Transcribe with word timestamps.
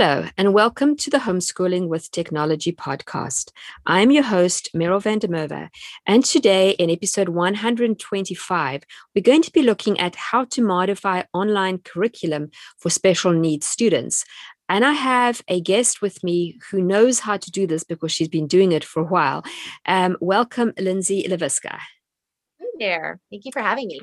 Hello, 0.00 0.26
and 0.38 0.54
welcome 0.54 0.96
to 0.96 1.10
the 1.10 1.18
Homeschooling 1.18 1.88
with 1.88 2.10
Technology 2.10 2.72
podcast. 2.72 3.52
I'm 3.84 4.10
your 4.10 4.22
host, 4.22 4.70
Meryl 4.74 5.02
van 5.02 5.18
der 5.18 5.28
Merwe, 5.28 5.68
and 6.06 6.24
today 6.24 6.70
in 6.70 6.88
episode 6.88 7.28
125, 7.28 8.82
we're 9.14 9.20
going 9.20 9.42
to 9.42 9.52
be 9.52 9.60
looking 9.60 10.00
at 10.00 10.16
how 10.16 10.46
to 10.46 10.62
modify 10.62 11.24
online 11.34 11.80
curriculum 11.80 12.50
for 12.78 12.88
special 12.88 13.34
needs 13.34 13.66
students. 13.66 14.24
And 14.70 14.86
I 14.86 14.92
have 14.92 15.42
a 15.48 15.60
guest 15.60 16.00
with 16.00 16.24
me 16.24 16.58
who 16.70 16.80
knows 16.80 17.20
how 17.20 17.36
to 17.36 17.50
do 17.50 17.66
this 17.66 17.84
because 17.84 18.10
she's 18.10 18.28
been 18.28 18.46
doing 18.46 18.72
it 18.72 18.84
for 18.84 19.02
a 19.02 19.06
while. 19.06 19.44
Um, 19.84 20.16
welcome, 20.22 20.72
Lindsay 20.78 21.26
Leviska. 21.28 21.78
Hi 22.58 22.66
there. 22.78 23.20
Thank 23.30 23.44
you 23.44 23.52
for 23.52 23.60
having 23.60 23.88
me. 23.88 24.00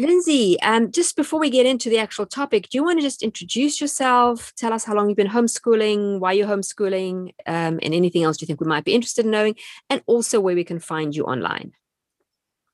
Lindsay, 0.00 0.58
um, 0.62 0.90
just 0.90 1.14
before 1.14 1.38
we 1.38 1.50
get 1.50 1.66
into 1.66 1.90
the 1.90 1.98
actual 1.98 2.24
topic, 2.24 2.70
do 2.70 2.78
you 2.78 2.84
want 2.84 2.98
to 2.98 3.02
just 3.02 3.22
introduce 3.22 3.80
yourself? 3.80 4.52
Tell 4.56 4.72
us 4.72 4.84
how 4.84 4.94
long 4.94 5.08
you've 5.08 5.16
been 5.16 5.28
homeschooling, 5.28 6.20
why 6.20 6.32
you're 6.32 6.46
homeschooling, 6.48 7.34
um, 7.46 7.78
and 7.82 7.92
anything 7.94 8.22
else 8.22 8.40
you 8.40 8.46
think 8.46 8.60
we 8.60 8.66
might 8.66 8.84
be 8.84 8.94
interested 8.94 9.26
in 9.26 9.30
knowing, 9.30 9.56
and 9.90 10.02
also 10.06 10.40
where 10.40 10.54
we 10.54 10.64
can 10.64 10.78
find 10.78 11.14
you 11.14 11.24
online. 11.24 11.72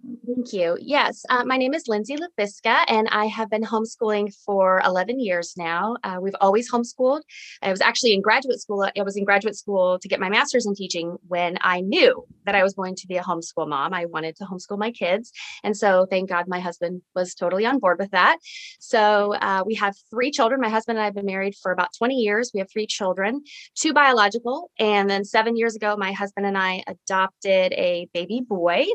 Thank 0.06 0.52
you. 0.52 0.76
Yes, 0.80 1.24
uh, 1.30 1.44
my 1.44 1.56
name 1.56 1.74
is 1.74 1.88
Lindsay 1.88 2.16
Leviska, 2.16 2.84
and 2.88 3.08
I 3.10 3.26
have 3.26 3.50
been 3.50 3.62
homeschooling 3.62 4.32
for 4.44 4.80
11 4.84 5.18
years 5.18 5.54
now. 5.56 5.96
Uh, 6.04 6.18
we've 6.20 6.36
always 6.40 6.70
homeschooled. 6.70 7.22
I 7.62 7.70
was 7.70 7.80
actually 7.80 8.14
in 8.14 8.22
graduate 8.22 8.60
school. 8.60 8.88
I 8.96 9.02
was 9.02 9.16
in 9.16 9.24
graduate 9.24 9.56
school 9.56 9.98
to 9.98 10.08
get 10.08 10.20
my 10.20 10.28
master's 10.28 10.66
in 10.66 10.74
teaching 10.74 11.16
when 11.26 11.58
I 11.60 11.80
knew 11.80 12.24
that 12.44 12.54
I 12.54 12.62
was 12.62 12.74
going 12.74 12.94
to 12.96 13.06
be 13.08 13.16
a 13.16 13.22
homeschool 13.22 13.68
mom. 13.68 13.94
I 13.94 14.04
wanted 14.06 14.36
to 14.36 14.44
homeschool 14.44 14.78
my 14.78 14.92
kids. 14.92 15.32
And 15.64 15.76
so, 15.76 16.06
thank 16.08 16.28
God, 16.28 16.46
my 16.46 16.60
husband 16.60 17.02
was 17.14 17.34
totally 17.34 17.66
on 17.66 17.78
board 17.78 17.98
with 17.98 18.12
that. 18.12 18.38
So, 18.78 19.34
uh, 19.34 19.64
we 19.66 19.74
have 19.76 19.96
three 20.10 20.30
children. 20.30 20.60
My 20.60 20.68
husband 20.68 20.98
and 20.98 21.02
I 21.02 21.06
have 21.06 21.14
been 21.14 21.26
married 21.26 21.56
for 21.60 21.72
about 21.72 21.88
20 21.98 22.14
years. 22.14 22.52
We 22.54 22.60
have 22.60 22.70
three 22.70 22.86
children, 22.86 23.42
two 23.74 23.92
biological. 23.92 24.70
And 24.78 25.10
then 25.10 25.24
seven 25.24 25.56
years 25.56 25.74
ago, 25.74 25.96
my 25.96 26.12
husband 26.12 26.46
and 26.46 26.56
I 26.56 26.84
adopted 26.86 27.72
a 27.72 28.08
baby 28.14 28.42
boy. 28.46 28.86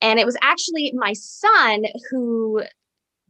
And 0.00 0.18
it 0.18 0.26
was 0.26 0.36
actually 0.42 0.92
my 0.94 1.12
son 1.14 1.84
who 2.10 2.62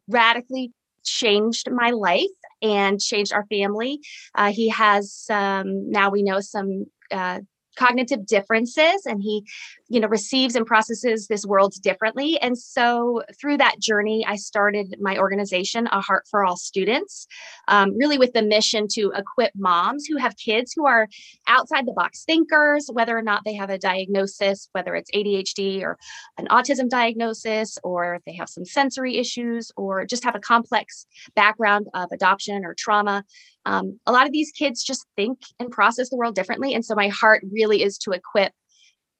radically 0.08 0.72
changed 1.04 1.70
my 1.70 1.90
life 1.90 2.26
and 2.60 3.00
changed 3.00 3.32
our 3.32 3.46
family. 3.46 4.00
Uh, 4.34 4.52
he 4.52 4.68
has 4.68 5.12
some, 5.12 5.90
now 5.90 6.10
we 6.10 6.22
know 6.22 6.40
some 6.40 6.86
uh, 7.10 7.40
cognitive 7.76 8.26
differences 8.26 9.06
and 9.06 9.22
he 9.22 9.44
you 9.92 10.00
know 10.00 10.08
receives 10.08 10.56
and 10.56 10.66
processes 10.66 11.28
this 11.28 11.44
world 11.44 11.74
differently. 11.82 12.40
And 12.40 12.56
so 12.58 13.22
through 13.40 13.58
that 13.58 13.78
journey 13.78 14.24
i 14.26 14.36
started 14.36 14.96
my 15.00 15.18
organization 15.18 15.86
a 15.92 16.00
heart 16.00 16.24
for 16.30 16.44
all 16.44 16.56
students 16.56 17.26
um, 17.68 17.96
really 17.96 18.18
with 18.18 18.32
the 18.32 18.42
mission 18.42 18.86
to 18.92 19.12
equip 19.16 19.52
moms 19.54 20.06
who 20.06 20.16
have 20.16 20.36
kids 20.36 20.72
who 20.74 20.86
are 20.86 21.08
outside 21.46 21.86
the 21.86 21.92
box 21.92 22.24
thinkers 22.24 22.88
whether 22.92 23.16
or 23.16 23.22
not 23.22 23.42
they 23.44 23.54
have 23.54 23.70
a 23.70 23.78
diagnosis 23.78 24.68
whether 24.72 24.94
it's 24.94 25.10
adhd 25.12 25.82
or 25.82 25.98
an 26.38 26.46
autism 26.48 26.88
diagnosis 26.88 27.78
or 27.84 28.14
if 28.16 28.22
they 28.24 28.34
have 28.34 28.48
some 28.48 28.64
sensory 28.64 29.18
issues 29.18 29.70
or 29.76 30.04
just 30.06 30.24
have 30.24 30.34
a 30.34 30.40
complex 30.40 31.06
background 31.34 31.86
of 31.94 32.08
adoption 32.12 32.64
or 32.64 32.74
trauma. 32.74 33.24
Um, 33.64 33.98
a 34.06 34.12
lot 34.12 34.26
of 34.26 34.32
these 34.32 34.50
kids 34.52 34.82
just 34.82 35.06
think 35.16 35.38
and 35.58 35.70
process 35.70 36.10
the 36.10 36.16
world 36.16 36.34
differently. 36.34 36.74
And 36.74 36.84
so 36.84 36.94
my 36.94 37.08
heart 37.08 37.44
really 37.50 37.82
is 37.82 37.98
to 37.98 38.12
equip 38.12 38.52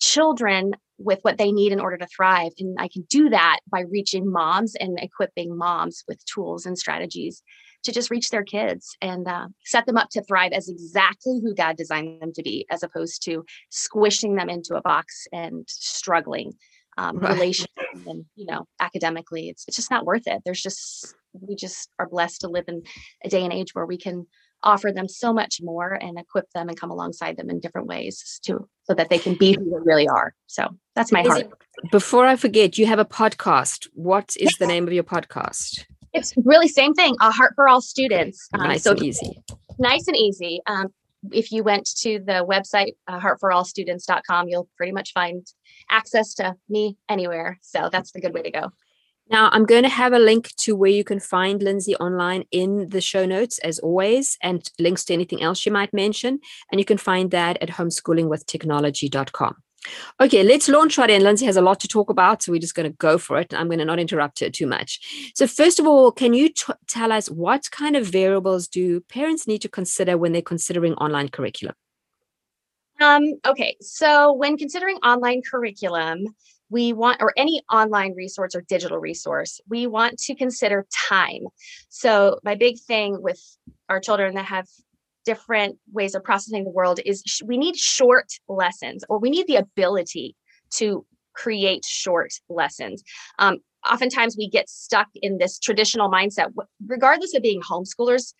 children 0.03 0.73
with 0.99 1.21
what 1.23 1.39
they 1.39 1.53
need 1.53 1.73
in 1.73 1.81
order 1.81 1.97
to 1.97 2.07
thrive. 2.07 2.53
And 2.59 2.77
I 2.79 2.89
can 2.89 3.03
do 3.09 3.31
that 3.31 3.61
by 3.71 3.81
reaching 3.81 4.31
moms 4.31 4.75
and 4.75 4.99
equipping 5.01 5.57
moms 5.57 6.05
with 6.07 6.25
tools 6.27 6.67
and 6.67 6.77
strategies 6.77 7.43
to 7.85 7.93
just 7.93 8.11
reach 8.11 8.31
their 8.31 8.45
kids 8.45 8.97
and 9.01 9.27
uh, 9.27 9.47
set 9.65 9.87
them 9.87 9.97
up 9.97 10.09
to 10.11 10.23
thrive 10.23 10.53
as 10.53 10.69
exactly 10.69 11.41
who 11.43 11.55
God 11.55 11.77
designed 11.77 12.21
them 12.21 12.33
to 12.35 12.43
be, 12.43 12.67
as 12.71 12.83
opposed 12.83 13.25
to 13.25 13.45
squishing 13.71 14.37
them 14.37 14.49
into 14.49 14.75
a 14.75 14.83
box 14.83 15.27
and 15.33 15.65
struggling 15.69 16.53
um, 16.99 17.19
right. 17.19 17.37
relationally 17.37 18.07
and 18.07 18.25
you 18.37 18.47
know 18.47 18.67
academically. 18.81 19.49
It's 19.49 19.65
it's 19.67 19.77
just 19.77 19.91
not 19.91 20.05
worth 20.05 20.27
it. 20.27 20.43
There's 20.45 20.63
just 20.63 21.15
we 21.33 21.57
just 21.57 21.89
are 21.99 22.09
blessed 22.09 22.43
to 22.43 22.49
live 22.49 22.65
in 22.69 22.83
a 23.25 23.29
day 23.29 23.43
and 23.43 23.53
age 23.53 23.75
where 23.75 23.87
we 23.87 23.99
can 23.99 24.27
offer 24.63 24.93
them 24.93 25.09
so 25.09 25.33
much 25.33 25.61
more 25.63 25.93
and 25.93 26.19
equip 26.19 26.51
them 26.51 26.69
and 26.69 26.79
come 26.79 26.91
alongside 26.91 27.37
them 27.37 27.51
in 27.51 27.61
different 27.61 27.87
ways 27.87 28.41
too 28.45 28.69
so 28.85 28.95
that 28.95 29.09
they 29.11 29.19
can 29.19 29.35
be 29.35 29.55
who 29.55 29.65
they 29.65 29.81
really 29.85 30.09
are. 30.09 30.35
So 30.47 30.69
that's 30.95 31.13
my 31.13 31.23
heart. 31.23 31.51
before 31.91 32.27
i 32.27 32.37
forget 32.37 32.79
you 32.79 32.87
have 32.87 32.99
a 32.99 33.05
podcast? 33.05 33.89
What 33.95 34.37
is 34.39 34.57
the 34.59 34.67
name 34.67 34.87
of 34.87 34.93
your 34.93 35.05
podcast? 35.05 35.85
It's 36.13 36.35
really 36.37 36.69
same 36.69 36.95
thing 36.95 37.17
a 37.21 37.31
heart 37.31 37.53
for 37.55 37.69
all 37.69 37.81
students. 37.81 38.49
Um, 38.55 38.69
nice 38.69 38.83
so 38.83 38.93
and 38.93 39.03
easy. 39.03 39.43
nice 39.79 40.07
and 40.07 40.17
easy. 40.17 40.61
Um, 40.67 40.89
if 41.31 41.53
you 41.53 41.63
went 41.63 41.87
to 41.99 42.19
the 42.19 42.45
website 42.45 42.95
uh, 43.09 43.21
heartforallstudents.com 43.21 44.49
you'll 44.49 44.69
pretty 44.77 44.93
much 44.93 45.13
find 45.13 45.47
access 45.91 46.35
to 46.35 46.55
me 46.69 46.97
anywhere. 47.09 47.59
So 47.63 47.89
that's 47.91 48.13
the 48.13 48.21
good 48.21 48.35
way 48.35 48.43
to 48.43 48.51
go 48.51 48.73
now, 49.33 49.49
I'm 49.51 49.65
going 49.65 49.83
to 49.83 49.89
have 49.89 50.13
a 50.13 50.19
link 50.19 50.55
to 50.57 50.77
where 50.77 50.91
you 50.91 51.05
can 51.05 51.19
find 51.19 51.63
Lindsay 51.63 51.97
online 51.97 52.45
in 52.51 52.91
the 52.91 53.01
show 53.01 53.25
notes, 53.25 53.59
as 53.61 53.79
always, 53.79 54.37
and 54.43 54.71
links 54.79 55.07
to 55.07 55.15
anything 55.15 55.43
else 55.43 55.65
you 55.65 55.73
might 55.73 55.95
mention. 55.95 56.39
And 56.71 56.79
you 56.79 56.85
can 56.85 56.99
find 56.99 57.31
that 57.31 57.57
at 57.63 57.71
homeschoolingwithtechnology.com. 57.71 59.57
Okay, 60.21 60.43
let's 60.43 60.69
launch 60.69 60.99
right 60.99 61.09
in. 61.09 61.23
Lindsay 61.23 61.47
has 61.47 61.57
a 61.57 61.63
lot 61.63 61.81
to 61.81 61.89
talk 61.89 62.11
about, 62.11 62.43
so 62.43 62.53
we're 62.53 62.61
just 62.61 62.75
going 62.75 62.89
to 62.89 62.97
go 62.99 63.17
for 63.17 63.39
it. 63.39 63.55
I'm 63.55 63.69
going 63.69 63.79
to 63.79 63.87
not 63.87 63.99
interrupt 63.99 64.41
her 64.41 64.51
too 64.51 64.67
much. 64.67 65.33
So, 65.35 65.47
first 65.47 65.81
of 65.81 65.87
all, 65.87 66.13
can 66.13 66.35
you 66.35 66.51
t- 66.51 66.75
tell 66.87 67.11
us 67.11 67.31
what 67.31 67.71
kind 67.71 67.97
of 67.97 68.07
variables 68.07 68.69
do 68.69 69.01
parents 69.01 69.49
need 69.49 69.63
to 69.63 69.69
consider 69.69 70.19
when 70.19 70.33
they're 70.33 70.43
considering 70.43 70.93
online 70.95 71.31
curriculum? 71.31 71.75
Um, 73.01 73.23
okay, 73.47 73.77
so 73.81 74.35
when 74.35 74.59
considering 74.59 74.97
online 74.99 75.41
curriculum, 75.43 76.27
we 76.73 76.95
want, 76.95 77.21
or 77.21 77.35
any 77.37 77.63
online 77.71 78.15
resource 78.17 78.55
or 78.55 78.63
digital 78.63 78.99
resource, 78.99 79.61
we 79.69 79.87
want 79.87 80.19
to 80.19 80.35
consider 80.35 80.87
time. 81.09 81.43
So, 81.91 82.41
my 82.45 82.55
big 82.55 82.79
thing 82.81 83.21
with 83.21 83.41
our 83.91 84.01
children 84.01 84.35
that 84.37 84.47
have 84.47 84.67
different 85.27 85.79
ways 85.93 86.15
of 86.15 86.25
processing 86.25 86.65
the 86.65 86.71
world 86.71 86.99
is 87.05 87.23
sh- 87.27 87.43
we 87.45 87.59
need 87.59 87.77
short 87.77 88.33
lessons, 88.49 89.05
or 89.11 89.19
we 89.19 89.29
need 89.29 89.47
the 89.47 89.57
ability 89.57 90.35
to 90.71 91.05
create 91.35 91.85
short 91.85 92.33
lessons. 92.49 93.03
Um, 93.39 93.59
oftentimes, 93.89 94.37
we 94.39 94.49
get 94.49 94.71
stuck 94.71 95.09
in 95.15 95.37
this 95.37 95.59
traditional 95.59 96.11
mindset, 96.11 96.53
regardless 96.87 97.35
of 97.35 97.43
being 97.43 97.61
homeschoolers. 97.61 98.33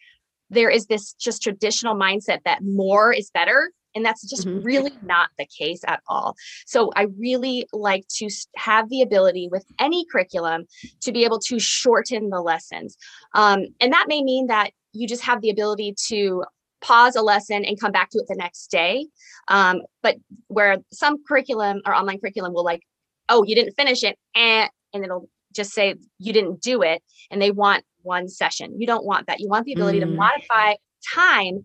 There 0.49 0.71
is 0.71 0.87
this 0.87 1.13
just 1.15 1.43
traditional 1.43 1.95
mindset 1.95 2.41
that 2.47 2.63
more 2.63 3.13
is 3.13 3.31
better 3.31 3.73
and 3.95 4.05
that's 4.05 4.29
just 4.29 4.47
mm-hmm. 4.47 4.65
really 4.65 4.93
not 5.03 5.31
the 5.39 5.47
case 5.47 5.81
at 5.87 6.01
all. 6.09 6.35
So 6.67 6.91
I 6.97 7.07
really 7.19 7.67
like 7.73 8.07
to 8.17 8.29
have 8.57 8.89
the 8.89 9.03
ability 9.03 9.49
with 9.51 9.65
any 9.79 10.05
curriculum 10.11 10.67
to 11.03 11.13
be 11.13 11.25
able 11.25 11.39
to 11.41 11.59
shorten 11.59 12.31
the 12.31 12.41
lessons. 12.41 12.97
Um, 13.35 13.67
and 13.81 13.93
that 13.93 14.07
may 14.09 14.23
mean 14.23 14.47
that 14.49 14.71
you 14.93 15.07
just 15.09 15.23
have 15.23 15.41
the 15.41 15.51
ability 15.51 15.95
to 16.09 16.45
pause 16.81 17.17
a 17.17 17.23
lesson 17.23 17.65
and 17.65 17.81
come 17.81 17.93
back 17.93 18.11
to 18.11 18.19
it 18.19 18.27
the 18.29 18.35
next 18.35 18.71
day. 18.71 19.07
Um, 19.49 19.83
but 20.03 20.17
where 20.49 20.79
some 20.93 21.23
curriculum 21.27 21.81
or 21.87 21.95
online 21.95 22.19
curriculum 22.19 22.53
will 22.53 22.65
like, 22.65 22.83
oh, 23.29 23.45
you 23.45 23.55
didn't 23.55 23.75
finish 23.75 24.03
it, 24.03 24.19
and, 24.35 24.69
and 24.93 25.05
it'll 25.05 25.29
just 25.55 25.73
say 25.73 25.95
you 26.19 26.33
didn't 26.33 26.61
do 26.61 26.83
it, 26.83 27.03
and 27.31 27.41
they 27.41 27.51
want 27.51 27.85
one 28.03 28.29
session. 28.29 28.81
You 28.81 28.87
don't 28.87 29.05
want 29.05 29.29
that. 29.29 29.41
You 29.41 29.49
want 29.49 29.65
the 29.65 29.73
ability 29.73 30.01
mm. 30.01 30.03
to 30.03 30.07
modify 30.09 30.75
time 31.15 31.65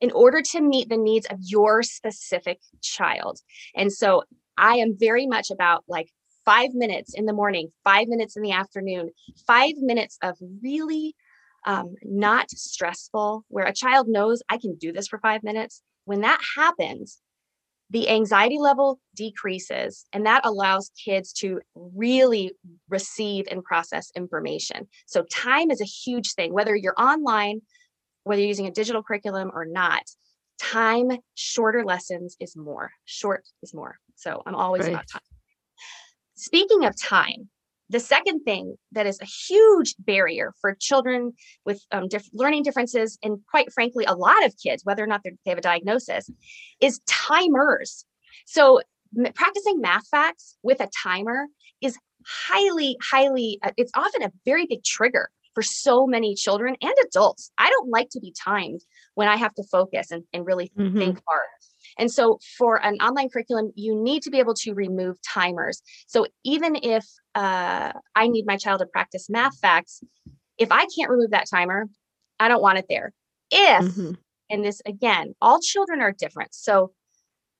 in 0.00 0.10
order 0.12 0.40
to 0.40 0.60
meet 0.60 0.88
the 0.88 0.96
needs 0.96 1.26
of 1.26 1.38
your 1.40 1.82
specific 1.82 2.60
child. 2.82 3.40
And 3.74 3.92
so 3.92 4.22
I 4.56 4.76
am 4.76 4.96
very 4.98 5.26
much 5.26 5.50
about 5.50 5.84
like 5.88 6.10
five 6.44 6.72
minutes 6.72 7.14
in 7.14 7.26
the 7.26 7.32
morning, 7.32 7.70
five 7.84 8.08
minutes 8.08 8.36
in 8.36 8.42
the 8.42 8.52
afternoon, 8.52 9.10
five 9.46 9.74
minutes 9.76 10.18
of 10.22 10.36
really 10.62 11.14
um, 11.66 11.94
not 12.02 12.50
stressful, 12.50 13.44
where 13.48 13.66
a 13.66 13.72
child 13.74 14.08
knows 14.08 14.42
I 14.48 14.58
can 14.58 14.76
do 14.76 14.92
this 14.92 15.08
for 15.08 15.18
five 15.18 15.42
minutes. 15.42 15.82
When 16.04 16.22
that 16.22 16.40
happens, 16.56 17.20
the 17.90 18.08
anxiety 18.08 18.58
level 18.58 19.00
decreases, 19.14 20.06
and 20.12 20.26
that 20.26 20.44
allows 20.44 20.90
kids 21.04 21.32
to 21.34 21.60
really 21.74 22.52
receive 22.88 23.46
and 23.50 23.62
process 23.62 24.10
information. 24.14 24.88
So, 25.06 25.24
time 25.24 25.70
is 25.70 25.80
a 25.80 25.84
huge 25.84 26.32
thing, 26.34 26.52
whether 26.52 26.76
you're 26.76 26.98
online 26.98 27.62
whether 28.28 28.40
you're 28.40 28.48
using 28.48 28.66
a 28.66 28.70
digital 28.70 29.02
curriculum 29.02 29.50
or 29.54 29.64
not, 29.64 30.02
time, 30.60 31.10
shorter 31.34 31.84
lessons 31.84 32.36
is 32.40 32.56
more. 32.56 32.90
Short 33.04 33.44
is 33.62 33.72
more. 33.72 33.98
So 34.16 34.42
I'm 34.46 34.54
always 34.54 34.82
right. 34.82 34.92
about 34.92 35.08
time. 35.10 35.22
Speaking 36.34 36.84
of 36.84 36.94
time, 37.00 37.48
the 37.90 38.00
second 38.00 38.40
thing 38.40 38.76
that 38.92 39.06
is 39.06 39.18
a 39.20 39.24
huge 39.24 39.94
barrier 39.98 40.52
for 40.60 40.76
children 40.78 41.32
with 41.64 41.82
um, 41.90 42.06
diff- 42.08 42.28
learning 42.34 42.64
differences, 42.64 43.18
and 43.22 43.38
quite 43.50 43.72
frankly, 43.72 44.04
a 44.04 44.14
lot 44.14 44.44
of 44.44 44.54
kids, 44.62 44.84
whether 44.84 45.02
or 45.02 45.06
not 45.06 45.22
they 45.24 45.32
have 45.46 45.58
a 45.58 45.62
diagnosis, 45.62 46.30
is 46.80 47.00
timers. 47.06 48.04
So, 48.44 48.82
m- 49.16 49.32
practicing 49.32 49.80
math 49.80 50.06
facts 50.08 50.56
with 50.62 50.80
a 50.80 50.90
timer 51.02 51.46
is 51.80 51.96
highly, 52.26 52.98
highly, 53.02 53.58
uh, 53.62 53.70
it's 53.78 53.92
often 53.94 54.22
a 54.22 54.32
very 54.44 54.66
big 54.66 54.84
trigger 54.84 55.30
for 55.58 55.62
so 55.62 56.06
many 56.06 56.36
children 56.36 56.76
and 56.80 56.94
adults. 57.04 57.50
I 57.58 57.68
don't 57.68 57.90
like 57.90 58.10
to 58.10 58.20
be 58.20 58.32
timed 58.44 58.80
when 59.14 59.26
I 59.26 59.34
have 59.36 59.52
to 59.54 59.64
focus 59.64 60.12
and, 60.12 60.22
and 60.32 60.46
really 60.46 60.70
mm-hmm. 60.78 60.96
think 60.96 61.20
hard. 61.26 61.48
And 61.98 62.12
so 62.12 62.38
for 62.56 62.80
an 62.84 62.94
online 63.00 63.28
curriculum, 63.28 63.72
you 63.74 64.00
need 64.00 64.22
to 64.22 64.30
be 64.30 64.38
able 64.38 64.54
to 64.54 64.72
remove 64.72 65.16
timers. 65.22 65.82
So 66.06 66.28
even 66.44 66.76
if 66.76 67.04
uh, 67.34 67.90
I 68.14 68.28
need 68.28 68.46
my 68.46 68.56
child 68.56 68.78
to 68.82 68.86
practice 68.86 69.28
math 69.28 69.58
facts, 69.58 70.00
if 70.58 70.70
I 70.70 70.86
can't 70.96 71.10
remove 71.10 71.32
that 71.32 71.50
timer, 71.50 71.88
I 72.38 72.46
don't 72.46 72.62
want 72.62 72.78
it 72.78 72.86
there. 72.88 73.12
If, 73.50 73.84
mm-hmm. 73.84 74.12
and 74.50 74.64
this 74.64 74.80
again, 74.86 75.34
all 75.42 75.58
children 75.60 76.00
are 76.00 76.12
different. 76.12 76.54
So 76.54 76.92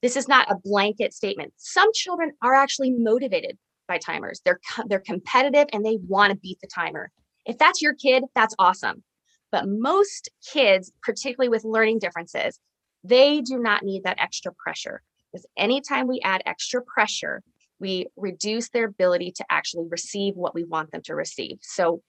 this 0.02 0.16
is 0.16 0.28
not 0.28 0.48
a 0.48 0.56
blanket 0.62 1.14
statement. 1.14 1.52
Some 1.56 1.92
children 1.94 2.30
are 2.42 2.54
actually 2.54 2.92
motivated 2.92 3.58
by 3.88 3.98
timers. 3.98 4.40
They're 4.44 4.60
they're 4.86 5.00
competitive 5.00 5.66
and 5.72 5.84
they 5.84 5.98
want 6.06 6.30
to 6.30 6.38
beat 6.38 6.60
the 6.60 6.68
timer. 6.68 7.10
If 7.48 7.58
that's 7.58 7.82
your 7.82 7.94
kid, 7.94 8.22
that's 8.34 8.54
awesome. 8.58 9.02
But 9.50 9.66
most 9.66 10.30
kids, 10.52 10.92
particularly 11.02 11.48
with 11.48 11.64
learning 11.64 11.98
differences, 11.98 12.60
they 13.02 13.40
do 13.40 13.58
not 13.58 13.82
need 13.82 14.04
that 14.04 14.20
extra 14.20 14.52
pressure 14.52 15.02
because 15.32 15.46
anytime 15.56 16.06
we 16.06 16.20
add 16.22 16.42
extra 16.46 16.82
pressure, 16.82 17.42
we 17.80 18.06
reduce 18.16 18.68
their 18.70 18.86
ability 18.86 19.32
to 19.36 19.44
actually 19.50 19.86
receive 19.88 20.34
what 20.34 20.54
we 20.54 20.64
want 20.64 20.90
them 20.90 21.02
to 21.04 21.14
receive. 21.14 21.58
So 21.62 22.02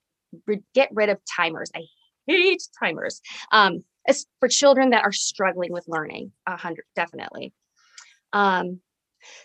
re- 0.46 0.62
get 0.74 0.90
rid 0.92 1.08
of 1.08 1.20
timers. 1.36 1.70
I 1.74 1.82
hate 2.26 2.62
timers. 2.78 3.20
Um, 3.52 3.84
for 4.40 4.48
children 4.48 4.90
that 4.90 5.04
are 5.04 5.12
struggling 5.12 5.72
with 5.72 5.84
learning, 5.86 6.32
a 6.46 6.56
hundred 6.56 6.84
definitely. 6.96 7.52
Um, 8.32 8.80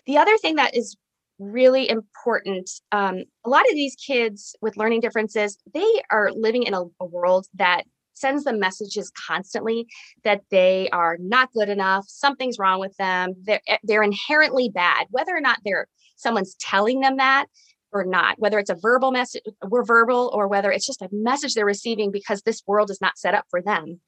the 0.06 0.18
other 0.18 0.36
thing 0.38 0.56
that 0.56 0.74
is 0.74 0.96
really 1.38 1.88
important, 1.88 2.70
um, 2.92 3.24
a 3.44 3.48
lot 3.48 3.68
of 3.68 3.74
these 3.74 3.94
kids 3.96 4.56
with 4.60 4.76
learning 4.76 5.00
differences, 5.00 5.58
they 5.72 6.02
are 6.10 6.30
living 6.32 6.62
in 6.64 6.74
a, 6.74 6.82
a 7.00 7.06
world 7.06 7.46
that 7.54 7.84
sends 8.14 8.44
them 8.44 8.58
messages 8.58 9.12
constantly 9.26 9.86
that 10.24 10.40
they 10.50 10.88
are 10.90 11.18
not 11.20 11.52
good 11.52 11.68
enough, 11.68 12.04
something's 12.08 12.58
wrong 12.58 12.80
with 12.80 12.96
them, 12.96 13.34
they're, 13.42 13.60
eh, 13.68 13.76
they're 13.82 14.02
inherently 14.02 14.70
bad, 14.70 15.06
whether 15.10 15.36
or 15.36 15.40
not 15.40 15.58
they're 15.64 15.86
someone's 16.16 16.56
telling 16.58 17.00
them 17.00 17.18
that 17.18 17.46
or 17.92 18.04
not, 18.04 18.38
whether 18.38 18.58
it's 18.58 18.70
a 18.70 18.74
verbal 18.74 19.10
message, 19.10 19.42
we're 19.68 19.84
verbal, 19.84 20.30
or 20.32 20.48
whether 20.48 20.72
it's 20.72 20.86
just 20.86 21.02
a 21.02 21.08
message 21.12 21.54
they're 21.54 21.64
receiving 21.66 22.10
because 22.10 22.42
this 22.42 22.62
world 22.66 22.90
is 22.90 23.00
not 23.00 23.18
set 23.18 23.34
up 23.34 23.44
for 23.50 23.62
them. 23.62 24.00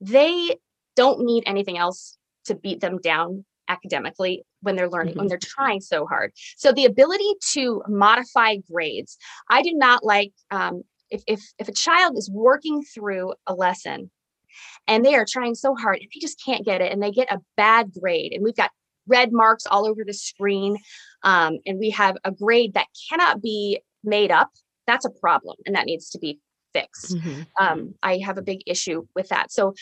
They 0.00 0.56
don't 0.96 1.24
need 1.24 1.44
anything 1.46 1.78
else 1.78 2.16
to 2.44 2.54
beat 2.54 2.80
them 2.80 2.98
down 2.98 3.44
academically 3.70 4.44
when 4.60 4.76
they're 4.76 4.90
learning, 4.90 5.12
mm-hmm. 5.12 5.20
when 5.20 5.28
they're 5.28 5.38
trying 5.38 5.80
so 5.80 6.06
hard. 6.06 6.32
So 6.56 6.72
the 6.72 6.84
ability 6.84 7.32
to 7.52 7.82
modify 7.88 8.56
grades. 8.70 9.16
I 9.48 9.62
do 9.62 9.72
not 9.72 10.04
like 10.04 10.32
um, 10.50 10.82
if, 11.10 11.22
if 11.26 11.40
if 11.58 11.68
a 11.68 11.72
child 11.72 12.18
is 12.18 12.30
working 12.30 12.82
through 12.82 13.34
a 13.46 13.54
lesson 13.54 14.10
and 14.86 15.04
they 15.04 15.14
are 15.14 15.26
trying 15.28 15.54
so 15.54 15.74
hard 15.74 15.98
and 16.00 16.08
they 16.12 16.20
just 16.20 16.42
can't 16.44 16.64
get 16.64 16.80
it 16.80 16.92
and 16.92 17.02
they 17.02 17.10
get 17.10 17.32
a 17.32 17.40
bad 17.56 17.92
grade 17.98 18.32
and 18.32 18.42
we've 18.42 18.56
got 18.56 18.70
red 19.06 19.32
marks 19.32 19.66
all 19.66 19.86
over 19.86 20.02
the 20.04 20.12
screen 20.12 20.76
um, 21.22 21.58
and 21.66 21.78
we 21.78 21.90
have 21.90 22.16
a 22.24 22.30
grade 22.30 22.74
that 22.74 22.86
cannot 23.08 23.40
be 23.40 23.80
made 24.04 24.30
up 24.30 24.50
that's 24.86 25.04
a 25.04 25.10
problem 25.10 25.56
and 25.66 25.74
that 25.74 25.86
needs 25.86 26.10
to 26.10 26.18
be 26.18 26.38
fixed 26.72 27.16
mm-hmm. 27.16 27.42
um, 27.60 27.94
i 28.02 28.18
have 28.18 28.38
a 28.38 28.42
big 28.42 28.60
issue 28.66 29.06
with 29.14 29.28
that 29.28 29.50
so 29.50 29.74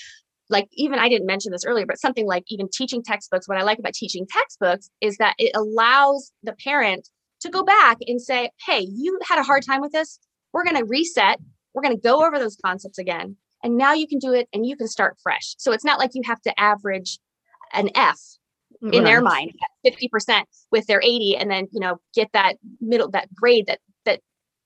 like 0.51 0.69
even 0.73 0.99
i 0.99 1.09
didn't 1.09 1.27
mention 1.27 1.53
this 1.53 1.65
earlier 1.65 1.87
but 1.87 2.01
something 2.01 2.27
like 2.27 2.45
even 2.49 2.69
teaching 2.73 3.03
textbooks 3.03 3.49
what 3.49 3.59
i 3.59 3.63
like 3.63 3.79
about 3.79 3.93
teaching 3.93 4.27
textbooks 4.31 4.91
is 5.01 5.17
that 5.19 5.35
it 5.39 5.53
allows 5.55 6.33
the 6.43 6.55
parent 6.65 7.09
to 7.41 7.49
go 7.51 7.63
back 7.63 7.99
and 8.07 8.21
say 8.21 8.51
hey 8.67 8.87
you 8.91 9.19
had 9.27 9.39
a 9.39 9.45
hard 9.45 9.63
time 9.65 9.81
with 9.81 9.93
this 9.93 10.19
we're 10.53 10.65
going 10.65 10.77
to 10.77 10.85
reset. 10.85 11.41
We're 11.75 11.83
going 11.83 11.97
to 11.97 12.01
go 12.01 12.27
over 12.27 12.39
those 12.39 12.57
concepts 12.65 12.99
again. 12.99 13.37
And 13.63 13.77
now 13.77 13.93
you 13.93 14.07
can 14.07 14.19
do 14.19 14.33
it 14.33 14.49
and 14.53 14.65
you 14.65 14.77
can 14.77 14.89
start 14.89 15.17
fresh. 15.23 15.55
So 15.59 15.73
it's 15.73 15.85
not 15.85 15.99
like 15.99 16.11
you 16.15 16.23
have 16.25 16.41
to 16.43 16.61
average 16.61 17.19
an 17.73 17.91
F 17.95 18.19
in 18.81 18.91
right. 18.91 19.05
their 19.05 19.21
mind 19.21 19.53
50% 19.85 20.43
with 20.71 20.87
their 20.87 21.01
80 21.03 21.37
and 21.37 21.51
then, 21.51 21.67
you 21.73 21.81
know, 21.81 21.99
get 22.15 22.31
that 22.33 22.55
middle, 22.81 23.11
that 23.11 23.33
grade 23.35 23.67
that, 23.67 23.81
that 24.05 24.21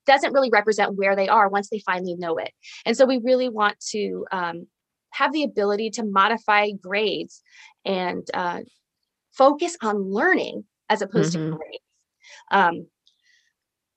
doesn't 0.07 0.33
really 0.33 0.51
represent 0.53 0.97
where 0.97 1.17
they 1.17 1.29
are 1.29 1.49
once 1.49 1.71
they 1.71 1.79
finally 1.79 2.15
know 2.17 2.37
it. 2.37 2.51
And 2.85 2.97
so 2.97 3.07
we 3.07 3.19
really 3.19 3.49
want 3.49 3.81
to 3.91 4.27
um, 4.31 4.67
have 5.13 5.33
the 5.33 5.45
ability 5.45 5.91
to 5.91 6.05
modify 6.05 6.71
grades 6.81 7.43
and 7.85 8.27
uh, 8.35 8.61
focus 9.33 9.77
on 9.83 10.11
learning 10.11 10.65
as 10.89 11.03
opposed 11.03 11.35
mm-hmm. 11.35 11.53
to 11.53 11.57
grades. 11.57 11.85
Um, 12.51 12.87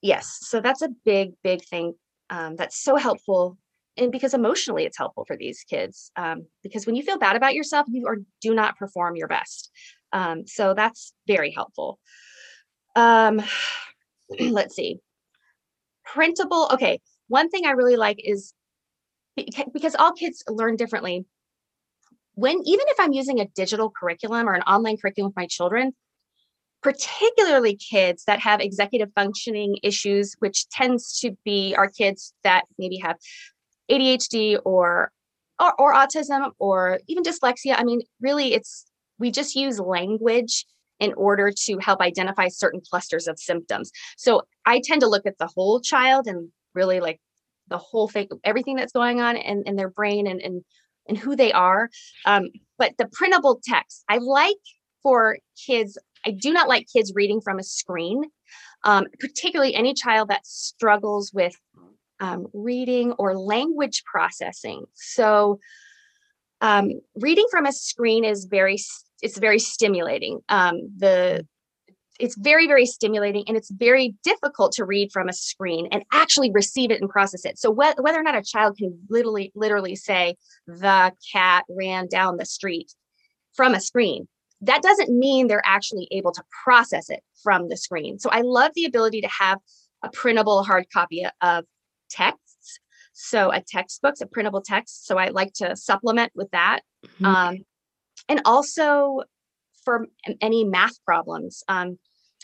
yes 0.06 0.38
so 0.42 0.62
that's 0.62 0.84
a 0.84 0.90
big 1.04 1.32
big 1.44 1.64
thing 1.66 1.94
um, 2.30 2.56
that's 2.56 2.82
so 2.82 2.96
helpful 2.96 3.58
and 3.98 4.12
because 4.12 4.34
emotionally 4.34 4.86
it's 4.86 4.98
helpful 4.98 5.26
for 5.26 5.36
these 5.36 5.64
kids 5.68 6.12
um, 6.16 6.46
because 6.62 6.86
when 6.86 6.96
you 6.96 7.04
feel 7.04 7.18
bad 7.18 7.36
about 7.36 7.56
yourself 7.56 7.88
you 7.90 8.06
are 8.06 8.18
do 8.40 8.54
not 8.54 8.78
perform 8.78 9.16
your 9.16 9.28
best 9.28 9.72
um, 10.14 10.46
so 10.46 10.74
that's 10.76 11.14
very 11.28 11.52
helpful 11.52 12.00
um, 12.96 13.42
let's 14.40 14.76
see 14.76 15.00
printable 16.06 16.70
okay 16.72 17.00
one 17.28 17.50
thing 17.50 17.66
i 17.66 17.72
really 17.72 17.96
like 17.96 18.18
is 18.24 18.54
because 19.74 19.96
all 19.96 20.14
kids 20.14 20.44
learn 20.48 20.76
differently 20.76 21.26
when 22.34 22.62
even 22.66 22.86
if 22.88 23.00
i'm 23.00 23.14
using 23.14 23.40
a 23.40 23.48
digital 23.56 23.92
curriculum 23.92 24.48
or 24.48 24.54
an 24.54 24.62
online 24.64 24.98
curriculum 24.98 25.30
with 25.30 25.36
my 25.36 25.48
children 25.48 25.94
particularly 26.86 27.76
kids 27.76 28.26
that 28.26 28.40
have 28.40 28.62
executive 28.62 29.10
functioning 29.16 29.76
issues, 29.82 30.36
which 30.38 30.70
tends 30.70 31.20
to 31.20 31.36
be 31.44 31.74
our 31.76 31.90
kids 31.90 32.32
that 32.44 32.62
maybe 32.78 32.98
have 32.98 33.16
ADHD 33.90 34.60
or, 34.64 35.12
or, 35.60 35.82
or 35.82 35.96
autism 35.96 36.52
or 36.60 37.00
even 37.08 37.24
dyslexia. 37.24 37.74
I 37.76 37.84
mean, 37.84 38.02
really, 38.22 38.54
it's 38.54 38.86
we 39.18 39.32
just 39.32 39.56
use 39.56 39.80
language 39.80 40.68
in 41.00 41.12
order 41.14 41.52
to 41.64 41.80
help 41.80 42.02
identify 42.02 42.50
certain 42.50 42.82
clusters 42.88 43.28
of 43.28 43.40
symptoms. 43.40 43.92
So 44.16 44.44
I 44.68 44.80
tend 44.84 45.02
to 45.02 45.08
look 45.08 45.26
at 45.26 45.40
the 45.40 45.50
whole 45.56 45.80
child 45.80 46.28
and 46.28 46.50
really 46.76 47.00
like 47.00 47.20
the 47.70 47.78
whole 47.78 48.08
thing, 48.08 48.28
everything 48.44 48.76
that's 48.76 48.94
going 48.94 49.22
on 49.22 49.36
in, 49.38 49.64
in 49.66 49.76
their 49.76 49.90
brain 49.90 50.28
and, 50.28 50.42
and 50.42 50.64
and 51.08 51.18
who 51.18 51.36
they 51.36 51.52
are. 51.52 51.90
Um, 52.26 52.50
but 52.80 52.94
the 52.98 53.08
printable 53.14 53.62
text, 53.64 54.04
I 54.10 54.18
like 54.18 54.56
for 55.04 55.38
kids 55.68 56.00
I 56.26 56.32
do 56.32 56.52
not 56.52 56.68
like 56.68 56.88
kids 56.92 57.14
reading 57.16 57.40
from 57.42 57.60
a 57.60 57.64
screen, 57.64 58.24
um, 58.84 59.06
particularly 59.20 59.76
any 59.76 59.94
child 59.94 60.30
that 60.30 60.46
struggles 60.46 61.32
with 61.34 61.56
um, 62.20 62.48
reading 62.54 63.12
or 63.14 63.38
language 63.38 64.04
processing. 64.06 64.86
So, 64.96 65.60
um, 66.62 66.92
reading 67.16 67.46
from 67.52 67.66
a 67.66 67.72
screen 67.72 68.26
is 68.26 68.46
very 68.46 68.78
it's 69.22 69.38
very 69.38 69.60
stimulating. 69.60 70.40
Um, 70.50 70.80
the 70.98 71.46
it's 72.20 72.38
very 72.38 72.68
very 72.68 72.86
stimulating 72.86 73.44
and 73.48 73.58
it's 73.58 73.72
very 73.72 74.16
difficult 74.24 74.72
to 74.72 74.86
read 74.86 75.12
from 75.12 75.28
a 75.28 75.34
screen 75.34 75.88
and 75.92 76.04
actually 76.12 76.52
receive 76.52 76.92
it 76.92 77.02
and 77.02 77.10
process 77.10 77.46
it 77.46 77.58
so 77.60 77.74
wh- 77.74 77.98
whether 78.00 78.20
or 78.20 78.24
not 78.24 78.36
a 78.36 78.42
child 78.42 78.78
can 78.78 78.98
literally 79.10 79.52
literally 79.56 79.96
say 79.96 80.36
the 80.68 81.12
cat 81.32 81.66
ran 81.70 82.08
down 82.08 82.38
the 82.38 82.46
street 82.46 82.94
from 83.54 83.74
a 83.74 83.82
screen 83.82 84.28
that 84.62 84.82
doesn't 84.82 85.10
mean 85.10 85.48
they're 85.48 85.62
actually 85.66 86.08
able 86.12 86.32
to 86.32 86.44
process 86.64 87.10
it 87.10 87.22
from 87.44 87.70
the 87.70 87.78
screen. 87.78 88.20
So 88.20 88.30
I 88.32 88.42
love 88.42 88.72
the 88.74 88.86
ability 88.86 89.22
to 89.22 89.28
have 89.28 89.60
a 90.04 90.10
printable 90.10 90.64
hard 90.64 90.86
copy 90.92 91.26
of 91.42 91.66
texts. 92.10 92.80
So 93.14 93.52
a 93.52 93.62
textbook's 93.62 94.22
a 94.22 94.28
printable 94.28 94.62
text. 94.62 95.06
So 95.08 95.18
I 95.18 95.30
like 95.30 95.54
to 95.56 95.76
supplement 95.76 96.32
with 96.36 96.50
that. 96.52 96.82
Mm-hmm. 97.06 97.26
Um, 97.26 97.58
and 98.28 98.42
also 98.46 99.24
for 99.86 100.08
any 100.42 100.66
math 100.66 101.04
problems. 101.06 101.64
Um, 101.68 101.98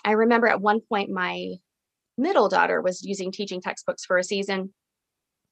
I 0.05 0.12
remember 0.12 0.48
at 0.48 0.62
one 0.62 0.79
point 0.79 1.10
my 1.10 1.55
middle 2.17 2.50
daughter 2.50 2.81
was 2.81 3.03
using 3.03 3.31
teaching 3.31 3.62
textbooks 3.62 4.05
for 4.05 4.17
a 4.17 4.24
season 4.24 4.74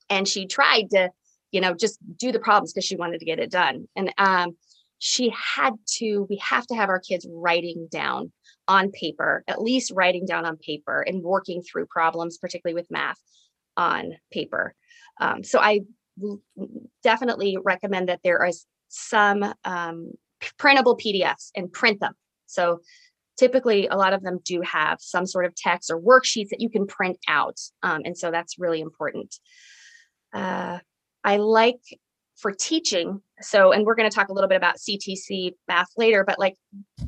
and 0.10 0.28
she 0.28 0.46
tried 0.46 0.90
to, 0.92 1.10
you 1.52 1.62
know, 1.62 1.74
just 1.74 2.00
do 2.18 2.32
the 2.32 2.40
problems 2.40 2.72
because 2.72 2.86
she 2.86 2.96
wanted 2.96 3.20
to 3.20 3.26
get 3.26 3.40
it 3.40 3.52
done. 3.52 3.88
And 3.96 4.14
um, 4.18 4.58
she 5.00 5.34
had 5.56 5.74
to, 5.98 6.28
we 6.30 6.38
have 6.38 6.68
to 6.68 6.76
have 6.76 6.90
our 6.90 7.00
kids 7.00 7.28
writing 7.30 7.88
down 7.92 8.32
on 8.68 8.92
paper, 8.92 9.44
at 9.48 9.62
least 9.62 9.92
writing 9.96 10.26
down 10.26 10.46
on 10.46 10.58
paper 10.58 11.02
and 11.02 11.24
working 11.24 11.62
through 11.62 11.88
problems, 11.88 12.38
particularly 12.38 12.76
with 12.76 12.92
math 12.92 13.20
on 13.78 14.14
paper. 14.32 14.76
Um, 15.20 15.44
so 15.44 15.60
I 15.60 15.82
definitely 17.04 17.58
recommend 17.64 18.10
that 18.10 18.22
there 18.24 18.44
is 18.46 18.66
some 18.90 19.54
um, 19.64 20.12
printable 20.58 20.98
PDFs 20.98 21.52
and 21.56 21.72
print 21.72 22.00
them. 22.00 22.14
So 22.46 22.80
typically 23.38 23.88
a 23.88 23.96
lot 23.96 24.14
of 24.14 24.22
them 24.22 24.40
do 24.44 24.62
have 24.62 25.00
some 25.00 25.26
sort 25.26 25.46
of 25.46 25.56
text 25.56 25.90
or 25.90 26.00
worksheets 26.00 26.50
that 26.50 26.60
you 26.60 26.70
can 26.70 26.86
print 26.86 27.18
out. 27.28 27.58
Um, 27.84 28.02
and 28.06 28.18
so 28.18 28.32
that's 28.32 28.60
really 28.60 28.82
important. 28.82 29.36
Uh, 30.34 30.80
I 31.24 31.38
like 31.38 31.80
for 32.38 32.52
teaching. 32.52 33.22
So, 33.42 33.72
and 33.72 33.86
we're 33.86 33.96
going 33.96 34.10
to 34.10 34.16
talk 34.16 34.30
a 34.30 34.34
little 34.34 34.48
bit 34.48 34.56
about 34.56 34.78
CTC 34.78 35.54
math 35.68 35.90
later, 35.98 36.24
but 36.24 36.40
like 36.40 36.56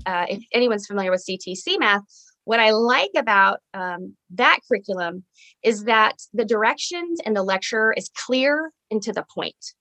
uh, 0.06 0.26
if 0.30 0.44
anyone's 0.52 0.88
familiar 0.88 1.12
with 1.12 1.26
CTC 1.28 1.80
math, 1.80 2.02
what 2.44 2.60
I 2.60 2.72
like 2.72 3.12
about 3.16 3.60
um, 3.74 4.16
that 4.32 4.60
curriculum 4.68 5.24
is 5.64 5.86
that 5.86 6.16
the 6.34 6.46
directions 6.46 7.20
and 7.26 7.36
the 7.36 7.44
lecture 7.44 7.94
is 7.94 8.10
clear 8.16 8.72
and 8.90 9.02
to 9.04 9.14
the 9.14 9.26
point. 9.34 9.74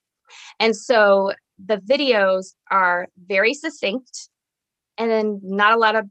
And 0.61 0.77
so 0.77 1.33
the 1.67 1.79
videos 1.79 2.55
are 2.71 3.09
very 3.27 3.55
succinct 3.55 4.29
and 4.99 5.11
then 5.11 5.41
not 5.43 5.75
a 5.75 5.79
lot 5.79 5.97
of 5.97 6.07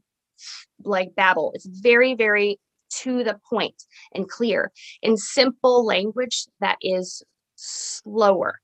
like 0.84 1.14
babble. 1.14 1.52
It's 1.54 1.66
very, 1.66 2.14
very 2.14 2.58
to 3.02 3.22
the 3.22 3.38
point 3.48 3.84
and 4.14 4.28
clear 4.28 4.72
in 5.02 5.16
simple 5.16 5.84
language 5.84 6.46
that 6.60 6.76
is 6.82 7.22
slower. 7.56 8.58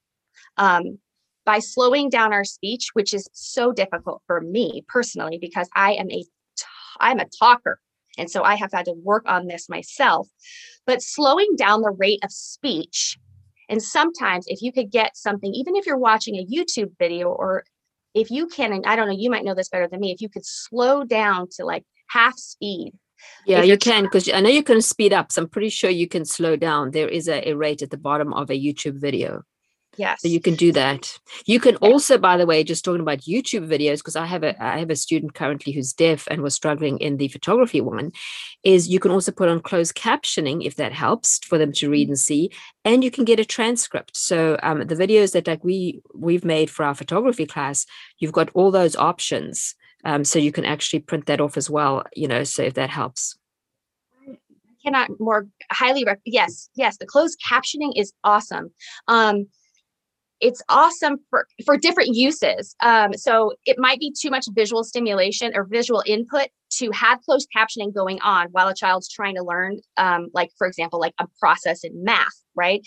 Um, 0.57 0.99
by 1.45 1.61
slowing 1.61 2.11
down 2.11 2.33
our 2.33 2.45
speech, 2.45 2.89
which 2.95 3.15
is 3.15 3.29
so 3.33 3.73
difficult 3.73 4.21
for 4.27 4.41
me 4.41 4.85
personally, 4.89 5.39
because 5.41 5.69
I 5.77 5.93
am 5.93 6.11
a 6.11 6.25
I'm 6.99 7.21
a 7.21 7.27
talker. 7.39 7.79
And 8.19 8.31
so 8.31 8.43
I 8.43 8.55
have 8.55 8.73
had 8.73 8.87
to 8.87 8.95
work 8.95 9.25
on 9.27 9.47
this 9.47 9.69
myself. 9.69 10.29
But 10.87 11.03
slowing 11.03 11.55
down 11.57 11.83
the 11.83 11.91
rate 11.91 12.21
of 12.25 12.33
speech, 12.33 13.19
and 13.69 13.83
sometimes 13.83 14.47
if 14.49 14.63
you 14.63 14.73
could 14.73 14.91
get 14.91 15.17
something, 15.17 15.53
even 15.53 15.77
if 15.77 15.87
you're 15.87 15.99
watching 15.99 16.37
a 16.37 16.47
YouTube 16.47 16.93
video 16.99 17.29
or 17.29 17.65
if 18.15 18.31
you 18.31 18.47
can, 18.47 18.73
and 18.73 18.87
I 18.87 18.97
don't 18.97 19.09
know, 19.09 19.17
you 19.17 19.31
might 19.31 19.45
know 19.45 19.55
this 19.55 19.69
better 19.69 19.89
than 19.89 20.01
me, 20.01 20.13
if 20.13 20.21
you 20.21 20.29
could 20.29 20.47
slow 20.47 21.05
down 21.05 21.49
to 21.57 21.65
like 21.65 21.85
half 22.09 22.37
speed. 22.37 22.93
Yeah, 23.47 23.63
you 23.63 23.77
can 23.79 24.05
because 24.05 24.31
I 24.31 24.41
know 24.41 24.51
you 24.51 24.63
can 24.63 24.81
speed 24.83 25.13
up. 25.13 25.33
So 25.33 25.43
I'm 25.43 25.49
pretty 25.49 25.71
sure 25.71 25.91
you 25.91 26.09
can 26.09 26.25
slow 26.25 26.57
down. 26.57 26.91
There 26.91 27.09
is 27.09 27.29
a, 27.29 27.49
a 27.49 27.55
rate 27.55 27.83
at 27.83 27.91
the 27.91 27.97
bottom 27.97 28.33
of 28.33 28.51
a 28.51 28.55
YouTube 28.55 29.01
video. 29.01 29.43
Yes. 29.97 30.23
So 30.23 30.29
you 30.29 30.41
can 30.41 30.55
do 30.55 30.73
that. 30.73 31.19
You 31.47 31.61
can 31.61 31.77
also, 31.77 32.19
by 32.19 32.37
the 32.37 32.47
way, 32.47 32.63
just 32.65 32.85
talking 32.85 33.01
about 33.01 33.21
YouTube 33.21 33.67
videos, 33.67 33.99
because 33.99 34.17
I 34.17 34.27
have 34.27 34.43
a 34.43 34.63
I 34.63 34.79
have 34.79 34.91
a 34.91 34.97
student 34.97 35.35
currently 35.35 35.73
who's 35.73 35.93
deaf 35.93 36.27
and 36.31 36.43
was 36.43 36.55
struggling 36.55 36.99
in 36.99 37.17
the 37.17 37.29
photography 37.29 37.81
one, 37.81 38.13
is 38.63 38.89
you 38.89 39.01
can 39.01 39.11
also 39.11 39.33
put 39.33 39.49
on 39.49 39.61
closed 39.61 39.95
captioning 39.95 40.65
if 40.65 40.77
that 40.77 40.93
helps 40.93 41.39
for 41.45 41.59
them 41.59 41.73
to 41.73 41.91
read 41.91 42.07
mm-hmm. 42.07 42.13
and 42.13 42.19
see, 42.19 42.51
and 42.85 43.03
you 43.03 43.11
can 43.11 43.25
get 43.25 43.41
a 43.41 43.45
transcript. 43.45 44.17
So 44.17 44.59
um, 44.63 44.87
the 44.87 44.95
videos 44.95 45.33
that 45.33 45.47
like 45.47 45.65
we 45.65 46.01
we've 46.15 46.45
made 46.45 46.71
for 46.71 46.85
our 46.85 46.95
photography 46.95 47.47
class, 47.47 47.87
you've 48.19 48.33
got 48.33 48.51
all 48.55 48.71
those 48.71 48.97
options. 48.97 49.75
Um, 50.05 50.25
so 50.25 50.39
you 50.39 50.53
can 50.53 50.65
actually 50.65 51.01
print 51.01 51.27
that 51.27 51.41
off 51.41 51.57
as 51.57 51.69
well, 51.69 52.05
you 52.15 52.29
know, 52.29 52.45
so 52.45 52.63
if 52.63 52.75
that 52.75 52.91
helps 52.91 53.37
I 54.29 54.35
cannot 54.85 55.19
more 55.19 55.49
highly 55.73 56.05
rec- 56.05 56.21
yes 56.25 56.71
yes 56.77 56.97
the 56.99 57.07
closed 57.07 57.41
captioning 57.41 57.93
is 57.97 58.13
awesome 58.23 58.71
um 59.09 59.49
it's 60.41 60.63
awesome 60.69 61.17
for 61.31 61.47
for 61.65 61.77
different 61.77 62.15
uses 62.15 62.75
um, 62.83 63.15
so 63.15 63.53
it 63.65 63.79
might 63.79 63.99
be 63.99 64.13
too 64.19 64.31
much 64.31 64.47
visual 64.55 64.85
stimulation 64.85 65.53
or 65.55 65.65
visual 65.65 66.03
input 66.07 66.49
to 66.71 66.91
have 66.91 67.21
closed 67.23 67.49
captioning 67.57 67.95
going 67.95 68.21
on 68.21 68.49
while 68.51 68.69
a 68.69 68.75
child's 68.75 69.09
trying 69.09 69.35
to 69.35 69.43
learn 69.43 69.79
um, 69.97 70.29
like 70.35 70.51
for 70.59 70.67
example 70.67 71.01
like 71.01 71.15
a 71.19 71.27
process 71.41 71.85
in 71.85 72.05
math 72.05 72.43
right 72.55 72.83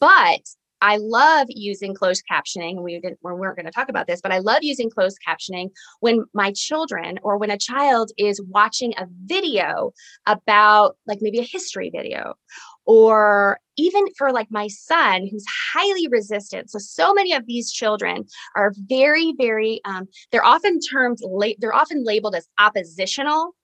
but 0.00 0.40
I 0.82 0.98
love 0.98 1.46
using 1.48 1.94
closed 1.94 2.22
captioning. 2.30 2.82
We 2.82 3.00
didn't, 3.00 3.18
we 3.22 3.32
weren't 3.32 3.56
going 3.56 3.66
to 3.66 3.72
talk 3.72 3.88
about 3.88 4.06
this, 4.06 4.20
but 4.20 4.32
I 4.32 4.38
love 4.38 4.58
using 4.62 4.90
closed 4.90 5.18
captioning 5.26 5.70
when 6.00 6.24
my 6.34 6.52
children 6.54 7.18
or 7.22 7.38
when 7.38 7.50
a 7.50 7.58
child 7.58 8.12
is 8.18 8.40
watching 8.50 8.92
a 8.98 9.06
video 9.24 9.92
about 10.26 10.96
like 11.06 11.18
maybe 11.22 11.38
a 11.38 11.44
history 11.44 11.90
video 11.90 12.34
or 12.86 13.58
even 13.76 14.04
for 14.16 14.32
like 14.32 14.50
my 14.50 14.68
son 14.68 15.28
who's 15.30 15.44
highly 15.74 16.08
resistant. 16.08 16.70
So 16.70 16.78
so 16.78 17.12
many 17.12 17.32
of 17.32 17.46
these 17.46 17.70
children 17.70 18.24
are 18.54 18.72
very 18.76 19.34
very 19.36 19.80
um, 19.84 20.08
they're 20.32 20.44
often 20.44 20.80
termed 20.80 21.18
late 21.22 21.58
they're 21.60 21.74
often 21.74 22.04
labeled 22.04 22.34
as 22.34 22.48
oppositional 22.58 23.54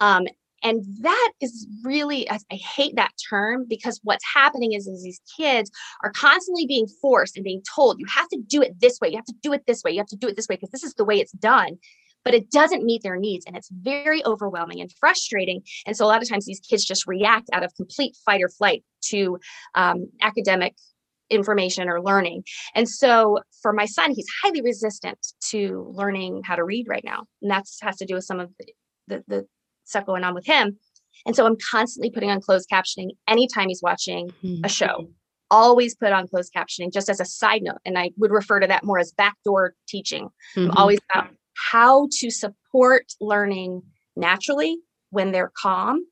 um, 0.00 0.26
and 0.62 0.84
that 1.00 1.32
is 1.40 1.66
really 1.84 2.30
I, 2.30 2.38
I, 2.50 2.56
hate 2.56 2.96
that 2.96 3.12
term 3.30 3.66
because 3.68 4.00
what's 4.02 4.24
happening 4.34 4.72
is, 4.72 4.86
is 4.86 5.02
these 5.02 5.20
kids 5.36 5.70
are 6.02 6.12
constantly 6.12 6.66
being 6.66 6.86
forced 7.00 7.36
and 7.36 7.44
being 7.44 7.62
told 7.74 7.98
you 7.98 8.06
have 8.14 8.28
to 8.28 8.38
do 8.46 8.60
it 8.62 8.78
this 8.80 8.98
way. 9.00 9.08
You 9.08 9.16
have 9.16 9.24
to 9.26 9.34
do 9.42 9.52
it 9.52 9.66
this 9.66 9.82
way. 9.82 9.92
You 9.92 9.98
have 9.98 10.06
to 10.08 10.16
do 10.16 10.28
it 10.28 10.36
this 10.36 10.48
way 10.48 10.56
because 10.56 10.70
this 10.70 10.84
is 10.84 10.94
the 10.94 11.04
way 11.04 11.18
it's 11.18 11.32
done 11.32 11.78
but 12.24 12.34
it 12.34 12.50
doesn't 12.50 12.84
meet 12.84 13.02
their 13.02 13.16
needs 13.16 13.44
and 13.46 13.56
it's 13.56 13.68
very 13.70 14.24
overwhelming 14.24 14.80
and 14.80 14.92
frustrating 14.98 15.62
and 15.86 15.96
so 15.96 16.04
a 16.04 16.08
lot 16.08 16.22
of 16.22 16.28
times 16.28 16.46
these 16.46 16.60
kids 16.60 16.84
just 16.84 17.06
react 17.06 17.48
out 17.52 17.64
of 17.64 17.74
complete 17.74 18.16
fight 18.24 18.42
or 18.42 18.48
flight 18.48 18.84
to 19.02 19.38
um, 19.74 20.06
academic 20.22 20.74
information 21.30 21.88
or 21.88 22.02
learning 22.02 22.42
and 22.74 22.88
so 22.88 23.38
for 23.62 23.72
my 23.72 23.86
son 23.86 24.10
he's 24.10 24.26
highly 24.42 24.60
resistant 24.62 25.18
to 25.40 25.90
learning 25.94 26.42
how 26.44 26.56
to 26.56 26.64
read 26.64 26.86
right 26.88 27.04
now 27.04 27.24
and 27.40 27.50
that 27.50 27.64
has 27.80 27.96
to 27.96 28.04
do 28.04 28.14
with 28.14 28.24
some 28.24 28.40
of 28.40 28.50
the, 28.58 28.66
the, 29.06 29.24
the 29.28 29.46
stuff 29.84 30.04
going 30.06 30.24
on 30.24 30.34
with 30.34 30.44
him 30.44 30.76
and 31.26 31.36
so 31.36 31.46
i'm 31.46 31.56
constantly 31.70 32.10
putting 32.10 32.30
on 32.30 32.40
closed 32.40 32.68
captioning 32.72 33.10
anytime 33.28 33.68
he's 33.68 33.82
watching 33.82 34.28
mm-hmm. 34.42 34.64
a 34.64 34.68
show 34.68 35.08
always 35.52 35.94
put 35.94 36.12
on 36.12 36.26
closed 36.26 36.52
captioning 36.52 36.92
just 36.92 37.08
as 37.08 37.20
a 37.20 37.24
side 37.24 37.62
note 37.62 37.78
and 37.84 37.96
i 37.96 38.10
would 38.16 38.32
refer 38.32 38.58
to 38.58 38.66
that 38.66 38.82
more 38.82 38.98
as 38.98 39.12
backdoor 39.12 39.74
teaching 39.86 40.28
mm-hmm. 40.56 40.68
i'm 40.70 40.76
always 40.76 40.98
about 41.12 41.28
how 41.70 42.08
to 42.18 42.30
support 42.30 43.12
learning 43.20 43.82
naturally 44.16 44.78
when 45.10 45.32
they're 45.32 45.52
calm 45.56 46.04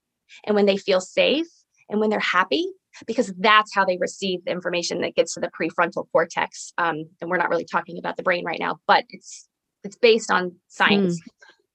and 0.46 0.54
when 0.54 0.66
they 0.66 0.76
feel 0.76 1.00
safe 1.00 1.46
and 1.88 2.00
when 2.00 2.10
they're 2.10 2.20
happy 2.20 2.66
because 3.06 3.32
that's 3.38 3.72
how 3.74 3.84
they 3.84 3.96
receive 3.98 4.44
the 4.44 4.50
information 4.50 5.00
that 5.00 5.14
gets 5.14 5.34
to 5.34 5.40
the 5.40 5.50
prefrontal 5.50 6.06
cortex 6.12 6.72
um, 6.78 7.04
and 7.20 7.30
we're 7.30 7.36
not 7.36 7.48
really 7.48 7.64
talking 7.64 7.98
about 7.98 8.16
the 8.16 8.22
brain 8.22 8.44
right 8.44 8.60
now 8.60 8.78
but 8.86 9.04
it's 9.08 9.48
it's 9.84 9.96
based 9.96 10.30
on 10.30 10.54
science 10.68 11.20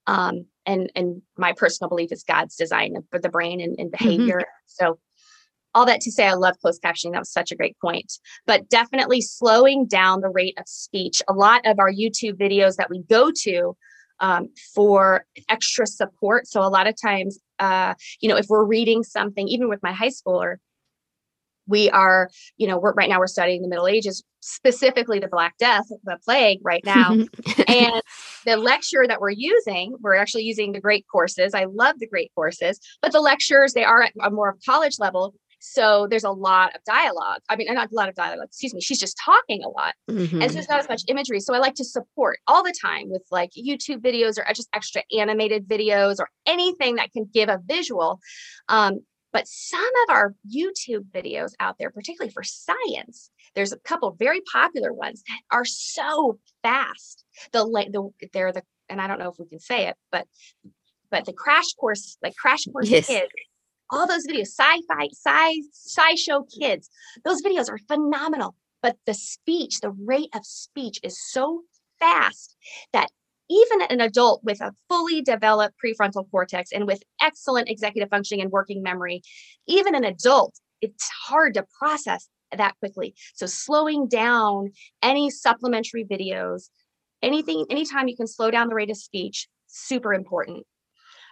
mm. 0.08 0.14
um, 0.14 0.46
and 0.66 0.92
and 0.96 1.22
my 1.38 1.54
personal 1.56 1.90
belief 1.90 2.12
is 2.12 2.24
god's 2.24 2.56
design 2.56 2.96
for 3.10 3.20
the 3.20 3.30
brain 3.30 3.62
and, 3.62 3.76
and 3.80 3.92
mm-hmm. 3.92 4.04
behavior 4.04 4.38
mm-hmm. 4.38 4.66
so 4.66 5.00
all 5.76 5.86
that 5.86 6.02
to 6.02 6.12
say, 6.12 6.26
I 6.26 6.34
love 6.34 6.60
closed 6.60 6.82
captioning. 6.82 7.14
That 7.14 7.20
was 7.20 7.32
such 7.32 7.52
a 7.52 7.56
great 7.56 7.78
point. 7.80 8.20
But 8.46 8.70
definitely 8.70 9.22
slowing 9.22 9.86
down 9.86 10.22
the 10.22 10.30
rate 10.30 10.58
of 10.58 10.68
speech. 10.68 11.22
A 11.28 11.34
lot 11.34 11.66
of 11.66 11.80
our 11.80 11.92
YouTube 11.92 12.34
videos 12.34 12.76
that 12.76 12.90
we 12.90 13.00
go 13.04 13.32
to 13.44 13.76
um, 14.20 14.50
for 14.74 15.26
extra 15.50 15.88
support. 15.88 16.48
So 16.48 16.62
a 16.62 16.70
lot 16.70 16.88
of 16.88 16.96
times, 17.00 17.40
uh, 17.60 17.94
you 18.22 18.30
know, 18.30 18.38
if 18.38 18.46
we're 18.50 18.66
reading 18.66 19.04
something, 19.04 19.48
even 19.48 19.70
with 19.70 19.82
my 19.84 19.92
high 19.92 20.10
schooler, 20.10 20.58
we 21.68 21.90
are, 21.90 22.30
you 22.58 22.68
know, 22.68 22.78
we're 22.78 22.94
right 22.94 23.10
now 23.10 23.20
we're 23.20 23.28
studying 23.28 23.62
the 23.62 23.68
Middle 23.68 23.88
Ages, 23.88 24.24
specifically 24.42 25.20
the 25.20 25.28
Black 25.28 25.58
Death, 25.58 25.86
the 26.04 26.18
plague 26.24 26.60
right 26.62 26.84
now. 26.86 27.12
and 27.68 28.02
the 28.46 28.58
lecture 28.58 29.06
that 29.08 29.22
we're 29.22 29.30
using, 29.30 29.96
we're 30.02 30.16
actually 30.16 30.44
using 30.44 30.74
the 30.74 30.82
great 30.82 31.06
courses. 31.10 31.54
I 31.54 31.66
love 31.66 32.00
the 32.00 32.08
great 32.08 32.32
courses, 32.36 32.80
but 33.02 33.12
the 33.12 33.22
lectures, 33.22 33.74
they 33.74 33.86
are 33.86 34.04
at 34.04 34.14
a 34.22 34.30
more 34.30 34.58
college 34.66 35.00
level. 35.00 35.34
So 35.66 36.08
there's 36.10 36.26
a 36.26 36.30
lot 36.30 36.76
of 36.76 36.84
dialogue. 36.84 37.40
I 37.48 37.56
mean, 37.56 37.74
not 37.74 37.90
a 37.90 37.96
lot 37.96 38.10
of 38.10 38.16
dialogue, 38.16 38.48
excuse 38.48 38.74
me. 38.74 38.82
She's 38.82 39.00
just 39.00 39.18
talking 39.24 39.64
a 39.64 39.70
lot. 39.70 39.94
Mm-hmm. 40.12 40.42
And 40.42 40.52
so 40.52 40.56
there's 40.56 40.68
not 40.68 40.80
as 40.80 40.90
much 40.90 41.04
imagery. 41.08 41.40
So 41.40 41.54
I 41.54 41.60
like 41.60 41.76
to 41.76 41.86
support 41.86 42.40
all 42.48 42.64
the 42.64 42.74
time 42.82 43.10
with 43.10 43.24
like 43.32 43.52
YouTube 43.58 44.02
videos 44.02 44.38
or 44.38 44.46
just 44.54 44.68
extra 44.74 45.04
animated 45.18 45.66
videos 45.66 46.20
or 46.20 46.28
anything 46.46 46.96
that 46.96 47.14
can 47.14 47.30
give 47.34 47.48
a 47.48 47.62
visual. 47.66 48.20
Um, 48.68 49.06
but 49.32 49.48
some 49.48 49.80
of 49.80 50.14
our 50.14 50.36
YouTube 50.54 51.06
videos 51.16 51.54
out 51.62 51.78
there, 51.80 51.92
particularly 51.92 52.34
for 52.34 52.44
science, 52.44 53.32
there's 53.56 53.72
a 53.72 53.80
couple 53.80 54.12
very 54.20 54.42
popular 54.42 54.92
ones 54.92 55.24
that 55.30 55.40
are 55.50 55.66
so 55.66 56.40
fast. 56.62 57.24
The 57.54 57.64
the 57.64 58.28
they're 58.34 58.52
the 58.52 58.64
and 58.90 59.00
I 59.00 59.08
don't 59.08 59.18
know 59.18 59.30
if 59.30 59.40
we 59.40 59.48
can 59.48 59.62
say 59.62 59.88
it, 59.88 59.96
but 60.12 60.28
but 61.10 61.24
the 61.24 61.32
crash 61.32 61.72
course 61.80 62.18
like 62.22 62.36
crash 62.36 62.66
course 62.66 62.90
yes. 62.90 63.08
kids 63.08 63.32
all 63.90 64.08
those 64.08 64.26
videos, 64.28 64.48
sci-fi, 64.48 65.10
sci, 65.12 65.62
SciShow 65.74 66.44
Kids, 66.60 66.90
those 67.24 67.42
videos 67.42 67.70
are 67.70 67.80
phenomenal. 67.88 68.56
But 68.82 68.98
the 69.06 69.14
speech, 69.14 69.80
the 69.80 69.92
rate 69.92 70.30
of 70.36 70.46
speech 70.46 71.00
is 71.04 71.18
so 71.32 71.62
fast 72.00 72.56
that 72.92 73.10
even 73.50 73.82
an 73.90 74.02
adult 74.02 74.44
with 74.44 74.62
a 74.62 74.74
fully 74.90 75.22
developed 75.22 75.76
prefrontal 75.84 76.30
cortex 76.32 76.72
and 76.72 76.88
with 76.88 77.04
excellent 77.22 77.70
executive 77.70 78.10
functioning 78.10 78.42
and 78.42 78.52
working 78.52 78.82
memory, 78.82 79.22
even 79.68 79.96
an 79.96 80.04
adult, 80.04 80.56
it's 80.82 81.10
hard 81.28 81.54
to 81.54 81.66
process 81.78 82.28
that 82.58 82.78
quickly. 82.80 83.16
So 83.36 83.46
slowing 83.46 84.08
down 84.08 84.72
any 85.02 85.30
supplementary 85.30 86.06
videos, 86.06 86.70
anything, 87.22 87.66
anytime 87.70 88.08
you 88.08 88.16
can 88.16 88.28
slow 88.28 88.52
down 88.52 88.70
the 88.70 88.76
rate 88.76 88.92
of 88.92 88.98
speech, 88.98 89.48
super 89.68 90.14
important. 90.14 90.66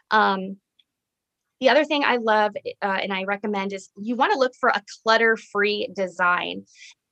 Um, 0.10 0.58
the 1.62 1.70
other 1.70 1.86
thing 1.86 2.04
I 2.04 2.18
love 2.18 2.54
uh, 2.82 3.00
and 3.02 3.14
I 3.14 3.24
recommend 3.24 3.72
is 3.72 3.90
you 4.02 4.16
want 4.16 4.34
to 4.34 4.40
look 4.40 4.54
for 4.60 4.70
a 4.70 4.82
clutter 5.04 5.38
free 5.38 5.88
design. 5.96 6.66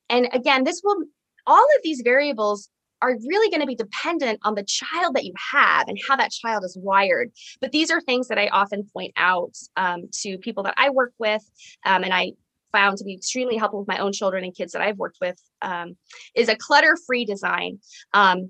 And 0.09 0.27
again, 0.33 0.63
this 0.63 0.81
will, 0.83 0.97
all 1.45 1.63
of 1.63 1.83
these 1.83 2.01
variables 2.03 2.69
are 3.01 3.15
really 3.27 3.49
going 3.49 3.61
to 3.61 3.67
be 3.67 3.75
dependent 3.75 4.39
on 4.43 4.55
the 4.55 4.63
child 4.63 5.15
that 5.15 5.23
you 5.23 5.33
have 5.53 5.87
and 5.87 5.97
how 6.09 6.15
that 6.15 6.31
child 6.31 6.65
is 6.65 6.75
wired. 6.81 7.31
But 7.61 7.71
these 7.71 7.91
are 7.91 8.01
things 8.01 8.27
that 8.27 8.39
I 8.39 8.47
often 8.47 8.89
point 8.91 9.13
out 9.15 9.53
um, 9.77 10.09
to 10.21 10.37
people 10.39 10.63
that 10.63 10.73
I 10.77 10.89
work 10.89 11.13
with, 11.19 11.43
um, 11.85 12.03
and 12.03 12.13
I 12.13 12.31
found 12.71 12.97
to 12.97 13.03
be 13.03 13.13
extremely 13.13 13.55
helpful 13.55 13.79
with 13.79 13.87
my 13.87 13.99
own 13.99 14.11
children 14.11 14.43
and 14.43 14.55
kids 14.55 14.73
that 14.73 14.81
I've 14.81 14.97
worked 14.97 15.19
with, 15.21 15.39
um, 15.61 15.95
is 16.35 16.49
a 16.49 16.55
clutter-free 16.55 17.25
design. 17.25 17.79
Um, 18.13 18.49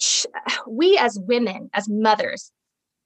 we 0.68 0.98
as 0.98 1.18
women, 1.18 1.70
as 1.72 1.88
mothers, 1.88 2.52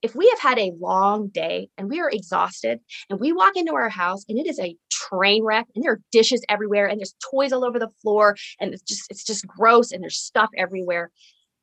if 0.03 0.15
we 0.15 0.29
have 0.29 0.39
had 0.39 0.59
a 0.59 0.73
long 0.79 1.29
day 1.29 1.69
and 1.77 1.89
we 1.89 1.99
are 1.99 2.09
exhausted 2.09 2.79
and 3.09 3.19
we 3.19 3.31
walk 3.31 3.53
into 3.55 3.73
our 3.73 3.89
house 3.89 4.23
and 4.29 4.37
it 4.37 4.47
is 4.47 4.59
a 4.59 4.75
train 4.91 5.43
wreck 5.43 5.65
and 5.73 5.83
there 5.83 5.93
are 5.93 6.01
dishes 6.11 6.43
everywhere 6.49 6.85
and 6.85 6.99
there's 6.99 7.15
toys 7.31 7.51
all 7.51 7.65
over 7.65 7.79
the 7.79 7.89
floor 8.01 8.35
and 8.59 8.73
it's 8.73 8.83
just 8.83 9.03
it's 9.09 9.23
just 9.23 9.47
gross 9.47 9.91
and 9.91 10.03
there's 10.03 10.19
stuff 10.19 10.49
everywhere 10.57 11.09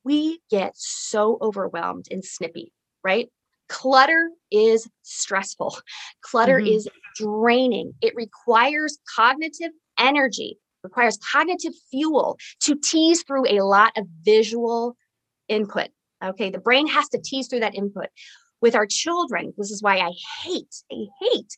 we 0.03 0.39
get 0.49 0.73
so 0.75 1.37
overwhelmed 1.41 2.07
and 2.11 2.25
snippy 2.25 2.73
right? 3.03 3.29
Clutter 3.69 4.29
is 4.51 4.87
stressful. 5.03 5.77
Clutter 6.21 6.59
mm-hmm. 6.59 6.75
is 6.75 6.87
draining. 7.15 7.93
It 8.01 8.13
requires 8.15 8.97
cognitive 9.15 9.71
energy 9.97 10.57
requires 10.83 11.19
cognitive 11.31 11.73
fuel 11.91 12.39
to 12.59 12.75
tease 12.75 13.21
through 13.21 13.45
a 13.47 13.63
lot 13.63 13.91
of 13.97 14.07
visual 14.23 14.95
input 15.47 15.89
Okay, 16.23 16.49
the 16.49 16.59
brain 16.59 16.87
has 16.87 17.09
to 17.09 17.21
tease 17.23 17.47
through 17.47 17.61
that 17.61 17.75
input. 17.75 18.07
With 18.61 18.75
our 18.75 18.85
children, 18.85 19.53
this 19.57 19.71
is 19.71 19.81
why 19.81 19.97
I 19.97 20.11
hate, 20.43 20.83
I 20.91 21.05
hate 21.19 21.57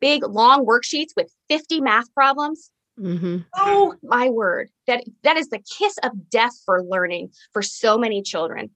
big 0.00 0.24
long 0.24 0.64
worksheets 0.64 1.16
with 1.16 1.32
50 1.48 1.80
math 1.80 2.12
problems. 2.14 2.70
Mm-hmm. 2.98 3.38
Oh 3.56 3.94
my 4.02 4.28
word. 4.28 4.70
That 4.86 5.04
that 5.22 5.36
is 5.36 5.48
the 5.48 5.60
kiss 5.78 5.96
of 6.02 6.30
death 6.30 6.54
for 6.64 6.82
learning 6.82 7.30
for 7.52 7.62
so 7.62 7.96
many 7.96 8.22
children. 8.22 8.70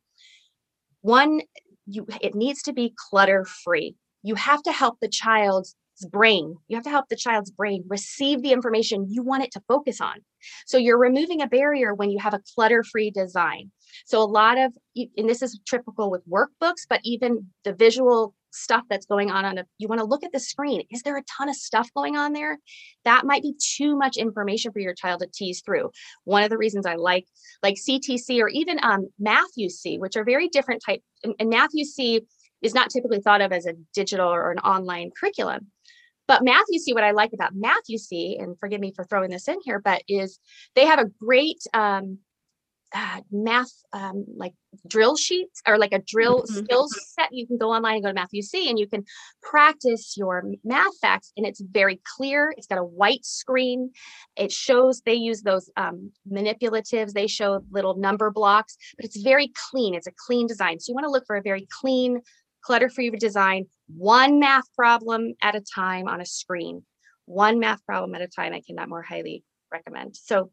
One, 1.01 1.41
you 1.87 2.07
it 2.21 2.35
needs 2.35 2.63
to 2.63 2.73
be 2.73 2.95
clutter 2.97 3.45
free. 3.45 3.97
You 4.23 4.37
have 4.37 4.63
to 4.63 4.73
help 4.73 4.99
the 5.01 5.09
child's 5.09 5.75
brain. 6.11 6.57
You 6.69 6.77
have 6.77 6.85
to 6.85 6.91
help 6.91 7.09
the 7.09 7.17
child's 7.17 7.51
brain 7.51 7.85
receive 7.89 8.43
the 8.43 8.53
information 8.53 9.07
you 9.09 9.23
want 9.23 9.45
it 9.45 9.53
to 9.53 9.63
focus 9.69 10.01
on. 10.01 10.17
So 10.67 10.79
you're 10.79 10.99
removing 10.99 11.43
a 11.43 11.47
barrier 11.47 11.95
when 11.95 12.11
you 12.11 12.19
have 12.19 12.35
a 12.35 12.43
clutter 12.55 12.83
free 12.83 13.11
design. 13.11 13.71
So 14.07 14.21
a 14.21 14.25
lot 14.25 14.59
of, 14.59 14.73
and 14.97 15.29
this 15.29 15.43
is 15.43 15.61
typical 15.69 16.11
with 16.11 16.29
workbooks, 16.29 16.87
but 16.89 17.01
even 17.05 17.47
the 17.65 17.73
visual 17.73 18.35
stuff 18.55 18.85
that's 18.89 19.07
going 19.07 19.31
on 19.31 19.45
on 19.45 19.59
a, 19.59 19.65
you 19.79 19.89
want 19.89 20.01
to 20.01 20.07
look 20.07 20.25
at 20.25 20.33
the 20.33 20.41
screen. 20.41 20.83
Is 20.91 21.03
there 21.03 21.17
a 21.17 21.23
ton 21.39 21.49
of 21.49 21.57
stuff 21.57 21.89
going 21.95 22.17
on 22.17 22.33
there? 22.33 22.59
That 23.05 23.25
might 23.25 23.43
be 23.43 23.55
too 23.59 23.97
much 23.97 24.17
information 24.17 24.73
for 24.73 24.79
your 24.79 24.95
child 24.95 25.21
to 25.21 25.29
tease 25.33 25.63
through. 25.65 25.91
One 26.25 26.43
of 26.43 26.51
the 26.51 26.59
reasons 26.59 26.87
I 26.87 26.97
like 26.97 27.27
like 27.63 27.77
CTC 27.77 28.41
or 28.41 28.49
even 28.49 28.79
um, 28.83 29.09
Math-U-See, 29.19 29.99
which 29.99 30.17
are 30.17 30.25
very 30.25 30.49
different 30.49 30.83
type, 30.85 31.03
and, 31.25 31.35
and 31.39 31.49
Math-U-See 31.49 32.23
is 32.61 32.75
not 32.75 32.91
typically 32.91 33.21
thought 33.21 33.41
of 33.41 33.53
as 33.53 33.67
a 33.67 33.75
digital 33.93 34.29
or 34.29 34.53
an 34.53 34.59
online 34.59 35.11
curriculum. 35.19 35.67
But 36.29 36.45
Math-U-See, 36.45 36.95
what 36.95 37.05
I 37.05 37.11
like 37.11 37.33
about 37.33 37.55
Math-U-See, 37.55 38.39
and 38.41 38.59
forgive 38.59 38.81
me 38.81 38.93
for 38.95 39.05
throwing 39.05 39.31
this 39.31 39.49
in 39.49 39.59
here, 39.65 39.81
but 39.81 40.03
is 40.09 40.39
they 40.75 40.87
have 40.87 40.99
a 40.99 41.07
great 41.21 41.63
um, 41.75 42.19
uh, 42.95 43.21
math 43.31 43.73
um, 43.93 44.25
like 44.37 44.53
drill 44.87 45.17
sheets 45.17 45.63
or 45.67 45.79
like 45.79 45.93
a 45.93 46.03
drill 46.07 46.43
mm-hmm. 46.43 46.65
skills 46.65 46.99
set. 47.15 47.29
You 47.33 47.47
can 47.47 47.57
go 47.57 47.73
online 47.73 47.95
and 47.95 48.03
go 48.03 48.11
to 48.11 48.15
Math-U-See 48.15 48.69
and 48.69 48.79
you 48.79 48.87
can 48.87 49.05
practice 49.43 50.15
your 50.17 50.45
math 50.65 50.99
facts. 51.01 51.33
And 51.37 51.47
it's 51.47 51.61
very 51.61 52.01
clear. 52.17 52.53
It's 52.57 52.67
got 52.67 52.79
a 52.79 52.85
white 52.85 53.25
screen. 53.25 53.93
It 54.37 54.53
shows 54.53 55.01
they 55.01 55.15
use 55.15 55.43
those 55.43 55.71
um, 55.77 56.13
manipulatives. 56.31 57.13
They 57.13 57.27
show 57.27 57.65
little 57.71 57.97
number 57.97 58.31
blocks, 58.31 58.77
but 58.97 59.05
it's 59.07 59.21
very 59.21 59.51
clean. 59.71 59.95
It's 59.95 60.07
a 60.07 60.13
clean 60.27 60.47
design. 60.47 60.79
So 60.79 60.91
you 60.91 60.95
want 60.95 61.07
to 61.07 61.11
look 61.11 61.27
for 61.27 61.37
a 61.37 61.43
very 61.43 61.67
clean, 61.81 62.21
clutter-free 62.63 63.11
design. 63.11 63.67
One 63.97 64.39
math 64.39 64.65
problem 64.77 65.35
at 65.43 65.55
a 65.55 65.61
time 65.61 66.09
on 66.09 66.21
a 66.21 66.27
screen. 66.27 66.85
One 67.27 67.59
math 67.59 67.85
problem 67.87 68.15
at 68.15 68.23
a 68.23 68.29
time. 68.29 68.53
I 68.53 68.61
cannot 68.61 68.89
more 68.89 69.03
highly 69.03 69.45
recommend. 69.71 70.17
So 70.17 70.51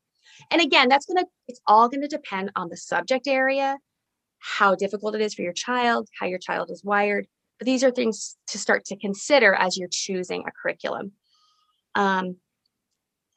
and 0.52 0.62
again, 0.62 0.90
that's 0.90 1.06
going 1.06 1.18
to, 1.18 1.26
it's 1.48 1.62
all 1.68 1.90
going 1.90 2.02
to 2.02 2.08
depend 2.08 2.52
on 2.56 2.70
the 2.70 2.78
subject 2.78 3.28
area, 3.28 3.78
how 4.40 4.76
difficult 4.76 5.16
it 5.16 5.22
is 5.22 5.34
for 5.34 5.42
your 5.42 5.54
child, 5.54 6.10
how 6.20 6.26
your 6.26 6.40
child 6.40 6.72
is 6.72 6.84
wired. 6.84 7.28
But 7.58 7.66
these 7.66 7.84
are 7.84 7.92
things 7.92 8.38
to 8.48 8.58
start 8.58 8.86
to 8.86 8.96
consider 8.96 9.54
as 9.54 9.78
you're 9.78 9.90
choosing 9.92 10.44
a 10.48 10.52
curriculum. 10.52 11.12
Um, 11.96 12.38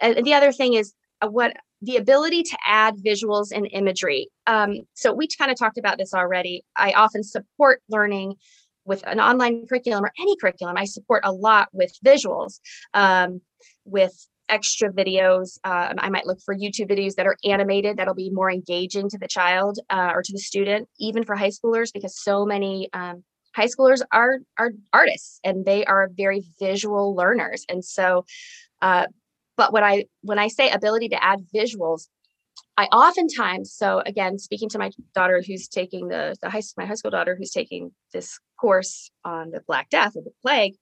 and 0.01 0.25
the 0.25 0.35
other 0.35 0.53
thing 0.53 0.75
is 0.75 0.95
uh, 1.21 1.29
what 1.29 1.57
the 1.81 1.97
ability 1.97 2.45
to 2.45 2.57
add 2.65 2.97
visuals 2.97 3.49
and 3.53 3.69
imagery. 3.73 4.29
Um, 4.47 4.83
so 4.95 5.13
we 5.13 5.27
kind 5.27 5.51
of 5.51 5.59
talked 5.59 5.79
about 5.79 5.99
this 5.99 6.15
already. 6.15 6.65
I 6.77 6.93
often 6.93 7.25
support 7.25 7.83
learning 7.89 8.35
with 8.85 9.07
an 9.07 9.21
online 9.21 9.67
curriculum 9.67 10.05
or 10.05 10.13
any 10.21 10.37
curriculum. 10.37 10.77
I 10.77 10.85
support 10.85 11.23
a 11.25 11.33
lot 11.33 11.69
with 11.73 11.93
visuals, 12.05 12.61
um, 12.95 13.41
with 13.85 14.15
extra 14.49 14.93
videos. 14.93 15.59
Um, 15.65 15.95
I 15.99 16.11
might 16.11 16.27
look 16.27 16.41
for 16.45 16.55
YouTube 16.55 16.91
videos 16.91 17.15
that 17.15 17.27
are 17.27 17.37
animated 17.45 17.97
that'll 17.97 18.15
be 18.15 18.31
more 18.31 18.51
engaging 18.51 19.09
to 19.09 19.19
the 19.19 19.29
child 19.29 19.79
uh, 19.91 20.13
or 20.15 20.23
to 20.23 20.33
the 20.33 20.39
student, 20.39 20.89
even 20.99 21.25
for 21.25 21.37
high 21.37 21.51
schoolers, 21.51 21.93
because 21.93 22.21
so 22.21 22.45
many 22.45 22.89
um, 22.93 23.25
high 23.55 23.67
schoolers 23.67 24.03
are 24.13 24.39
are 24.59 24.73
artists 24.93 25.41
and 25.45 25.65
they 25.65 25.85
are 25.85 26.11
very 26.15 26.45
visual 26.61 27.15
learners. 27.15 27.65
And 27.69 27.85
so, 27.85 28.25
uh, 28.81 29.07
but 29.57 29.73
when 29.73 29.85
I 29.85 30.05
when 30.23 30.39
I 30.39 30.49
say 30.49 30.71
ability 30.71 31.09
to 31.11 31.23
add 31.23 31.41
visuals, 31.55 32.09
I 32.77 32.85
oftentimes, 32.87 33.73
so 33.73 34.03
again, 34.05 34.39
speaking 34.39 34.69
to 34.71 34.79
my 34.79 34.91
daughter 35.15 35.43
who's 35.47 35.69
taking 35.69 36.09
the, 36.09 36.37
the 36.43 36.49
high, 36.49 36.63
my 36.77 36.87
high 36.87 36.95
school 36.95 37.11
daughter 37.11 37.37
who's 37.37 37.51
taking 37.51 37.93
this 38.13 38.39
course 38.59 39.11
on 39.25 39.51
the 39.51 39.61
Black 39.67 39.91
Death 39.91 40.17
or 40.17 40.23
the 40.23 40.33
plague. 40.41 40.75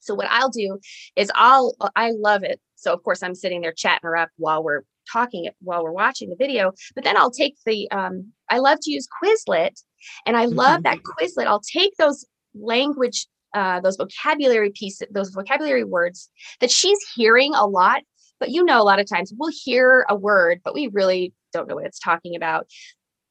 So 0.00 0.14
what 0.14 0.26
I'll 0.28 0.50
do 0.50 0.80
is 1.14 1.30
I'll, 1.34 1.76
I 1.94 2.10
love 2.10 2.42
it 2.42 2.60
so 2.84 2.92
of 2.92 3.02
course 3.02 3.22
I'm 3.22 3.34
sitting 3.34 3.62
there 3.62 3.72
chatting 3.72 4.00
her 4.02 4.16
up 4.16 4.28
while 4.36 4.62
we're 4.62 4.82
talking 5.10 5.48
while 5.60 5.82
we're 5.82 5.92
watching 5.92 6.28
the 6.28 6.36
video. 6.36 6.72
But 6.94 7.04
then 7.04 7.16
I'll 7.16 7.30
take 7.30 7.56
the 7.66 7.90
um, 7.90 8.32
I 8.50 8.58
love 8.58 8.78
to 8.82 8.92
use 8.92 9.08
Quizlet, 9.22 9.82
and 10.26 10.36
I 10.36 10.44
love 10.44 10.82
mm-hmm. 10.82 10.94
that 10.94 10.98
Quizlet. 11.02 11.46
I'll 11.46 11.60
take 11.60 11.96
those 11.96 12.26
language, 12.54 13.26
uh, 13.54 13.80
those 13.80 13.96
vocabulary 13.96 14.70
pieces, 14.70 15.08
those 15.10 15.30
vocabulary 15.30 15.84
words 15.84 16.30
that 16.60 16.70
she's 16.70 16.98
hearing 17.14 17.54
a 17.54 17.66
lot. 17.66 18.02
But 18.40 18.50
you 18.50 18.64
know, 18.64 18.80
a 18.80 18.84
lot 18.84 19.00
of 19.00 19.08
times 19.08 19.32
we'll 19.36 19.52
hear 19.52 20.04
a 20.08 20.16
word, 20.16 20.60
but 20.64 20.74
we 20.74 20.88
really 20.88 21.32
don't 21.52 21.68
know 21.68 21.76
what 21.76 21.86
it's 21.86 21.98
talking 21.98 22.36
about. 22.36 22.66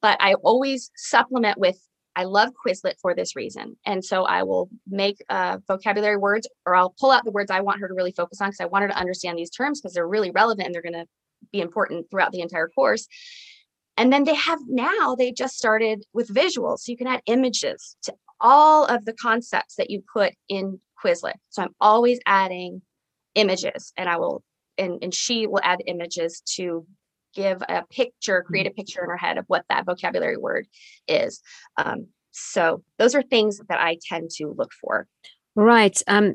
But 0.01 0.17
I 0.19 0.33
always 0.35 0.91
supplement 0.95 1.57
with 1.57 1.77
I 2.15 2.25
love 2.25 2.51
Quizlet 2.53 2.99
for 3.01 3.15
this 3.15 3.35
reason. 3.35 3.75
And 3.85 4.03
so 4.03 4.23
I 4.23 4.43
will 4.43 4.69
make 4.87 5.17
uh, 5.29 5.57
vocabulary 5.67 6.17
words 6.17 6.47
or 6.65 6.75
I'll 6.75 6.93
pull 6.99 7.11
out 7.11 7.25
the 7.25 7.31
words 7.31 7.49
I 7.49 7.61
want 7.61 7.79
her 7.79 7.87
to 7.87 7.93
really 7.93 8.11
focus 8.11 8.39
on 8.39 8.49
because 8.49 8.59
I 8.59 8.65
want 8.65 8.83
her 8.83 8.89
to 8.89 8.97
understand 8.97 9.37
these 9.37 9.49
terms 9.49 9.81
because 9.81 9.93
they're 9.93 10.07
really 10.07 10.31
relevant 10.31 10.67
and 10.67 10.75
they're 10.75 10.83
going 10.83 10.93
to 10.93 11.07
be 11.51 11.61
important 11.61 12.09
throughout 12.09 12.31
the 12.31 12.41
entire 12.41 12.67
course. 12.67 13.07
And 13.97 14.11
then 14.11 14.23
they 14.23 14.35
have 14.35 14.59
now, 14.67 15.15
they 15.15 15.31
just 15.31 15.57
started 15.57 16.03
with 16.13 16.33
visuals. 16.33 16.79
So 16.79 16.91
you 16.91 16.97
can 16.97 17.07
add 17.07 17.21
images 17.25 17.95
to 18.03 18.13
all 18.39 18.85
of 18.85 19.05
the 19.05 19.13
concepts 19.13 19.75
that 19.75 19.89
you 19.89 20.03
put 20.11 20.33
in 20.49 20.79
Quizlet. 21.03 21.35
So 21.49 21.63
I'm 21.63 21.75
always 21.79 22.19
adding 22.25 22.81
images 23.35 23.93
and 23.97 24.09
I 24.09 24.17
will, 24.17 24.43
and, 24.77 24.99
and 25.01 25.13
she 25.13 25.47
will 25.47 25.61
add 25.63 25.83
images 25.85 26.41
to 26.55 26.85
give 27.33 27.61
a 27.67 27.83
picture, 27.89 28.43
create 28.43 28.67
a 28.67 28.69
mm-hmm. 28.69 28.75
picture 28.75 29.03
in 29.03 29.09
her 29.09 29.17
head 29.17 29.37
of 29.37 29.45
what 29.47 29.65
that 29.69 29.85
vocabulary 29.85 30.37
word 30.37 30.67
is. 31.07 31.41
Um, 31.77 32.07
so 32.31 32.83
those 32.97 33.15
are 33.15 33.21
things 33.21 33.59
that 33.69 33.79
I 33.79 33.97
tend 34.07 34.29
to 34.37 34.53
look 34.57 34.71
for. 34.79 35.07
Right. 35.55 36.01
Um, 36.07 36.33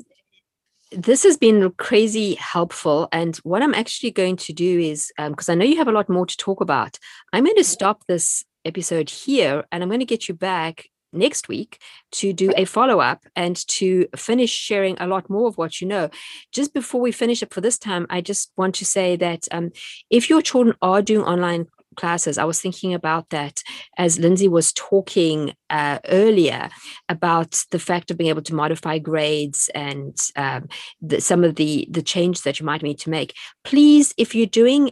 this 0.91 1.23
has 1.23 1.37
been 1.37 1.71
crazy 1.77 2.35
helpful. 2.35 3.07
And 3.11 3.35
what 3.37 3.61
I'm 3.61 3.75
actually 3.75 4.11
going 4.11 4.37
to 4.37 4.53
do 4.53 4.79
is, 4.79 5.11
because 5.17 5.49
um, 5.49 5.53
I 5.53 5.55
know 5.55 5.65
you 5.65 5.77
have 5.77 5.87
a 5.87 5.93
lot 5.93 6.09
more 6.09 6.25
to 6.25 6.37
talk 6.37 6.61
about, 6.61 6.97
I'm 7.31 7.43
going 7.43 7.55
to 7.55 7.61
mm-hmm. 7.61 7.67
stop 7.67 8.03
this 8.07 8.43
episode 8.65 9.09
here 9.09 9.65
and 9.71 9.83
I'm 9.83 9.89
going 9.89 9.99
to 9.99 10.05
get 10.05 10.27
you 10.27 10.33
back 10.33 10.85
next 11.11 11.47
week 11.47 11.79
to 12.11 12.33
do 12.33 12.51
a 12.55 12.65
follow 12.65 12.99
up 12.99 13.25
and 13.35 13.55
to 13.67 14.07
finish 14.15 14.51
sharing 14.51 14.97
a 14.99 15.07
lot 15.07 15.29
more 15.29 15.47
of 15.47 15.57
what 15.57 15.81
you 15.81 15.87
know. 15.87 16.09
Just 16.51 16.73
before 16.73 17.01
we 17.01 17.11
finish 17.11 17.43
up 17.43 17.53
for 17.53 17.61
this 17.61 17.77
time, 17.77 18.05
I 18.09 18.21
just 18.21 18.51
want 18.57 18.75
to 18.75 18.85
say 18.85 19.15
that 19.17 19.47
um, 19.51 19.71
if 20.09 20.29
your 20.29 20.41
children 20.41 20.75
are 20.81 21.01
doing 21.01 21.23
online 21.23 21.67
classes, 21.95 22.37
I 22.37 22.45
was 22.45 22.61
thinking 22.61 22.93
about 22.93 23.29
that 23.29 23.61
as 23.97 24.19
Lindsay 24.19 24.47
was 24.47 24.71
talking 24.73 25.53
uh, 25.69 25.99
earlier 26.07 26.69
about 27.09 27.59
the 27.71 27.79
fact 27.79 28.09
of 28.09 28.17
being 28.17 28.29
able 28.29 28.41
to 28.43 28.55
modify 28.55 28.99
grades 28.99 29.69
and 29.75 30.17
um, 30.35 30.69
the, 31.01 31.19
some 31.19 31.43
of 31.43 31.55
the 31.55 31.87
the 31.91 32.01
changes 32.01 32.43
that 32.43 32.59
you 32.59 32.65
might 32.65 32.83
need 32.83 32.99
to 32.99 33.09
make. 33.09 33.33
Please, 33.63 34.13
if 34.17 34.33
you're 34.33 34.47
doing 34.47 34.91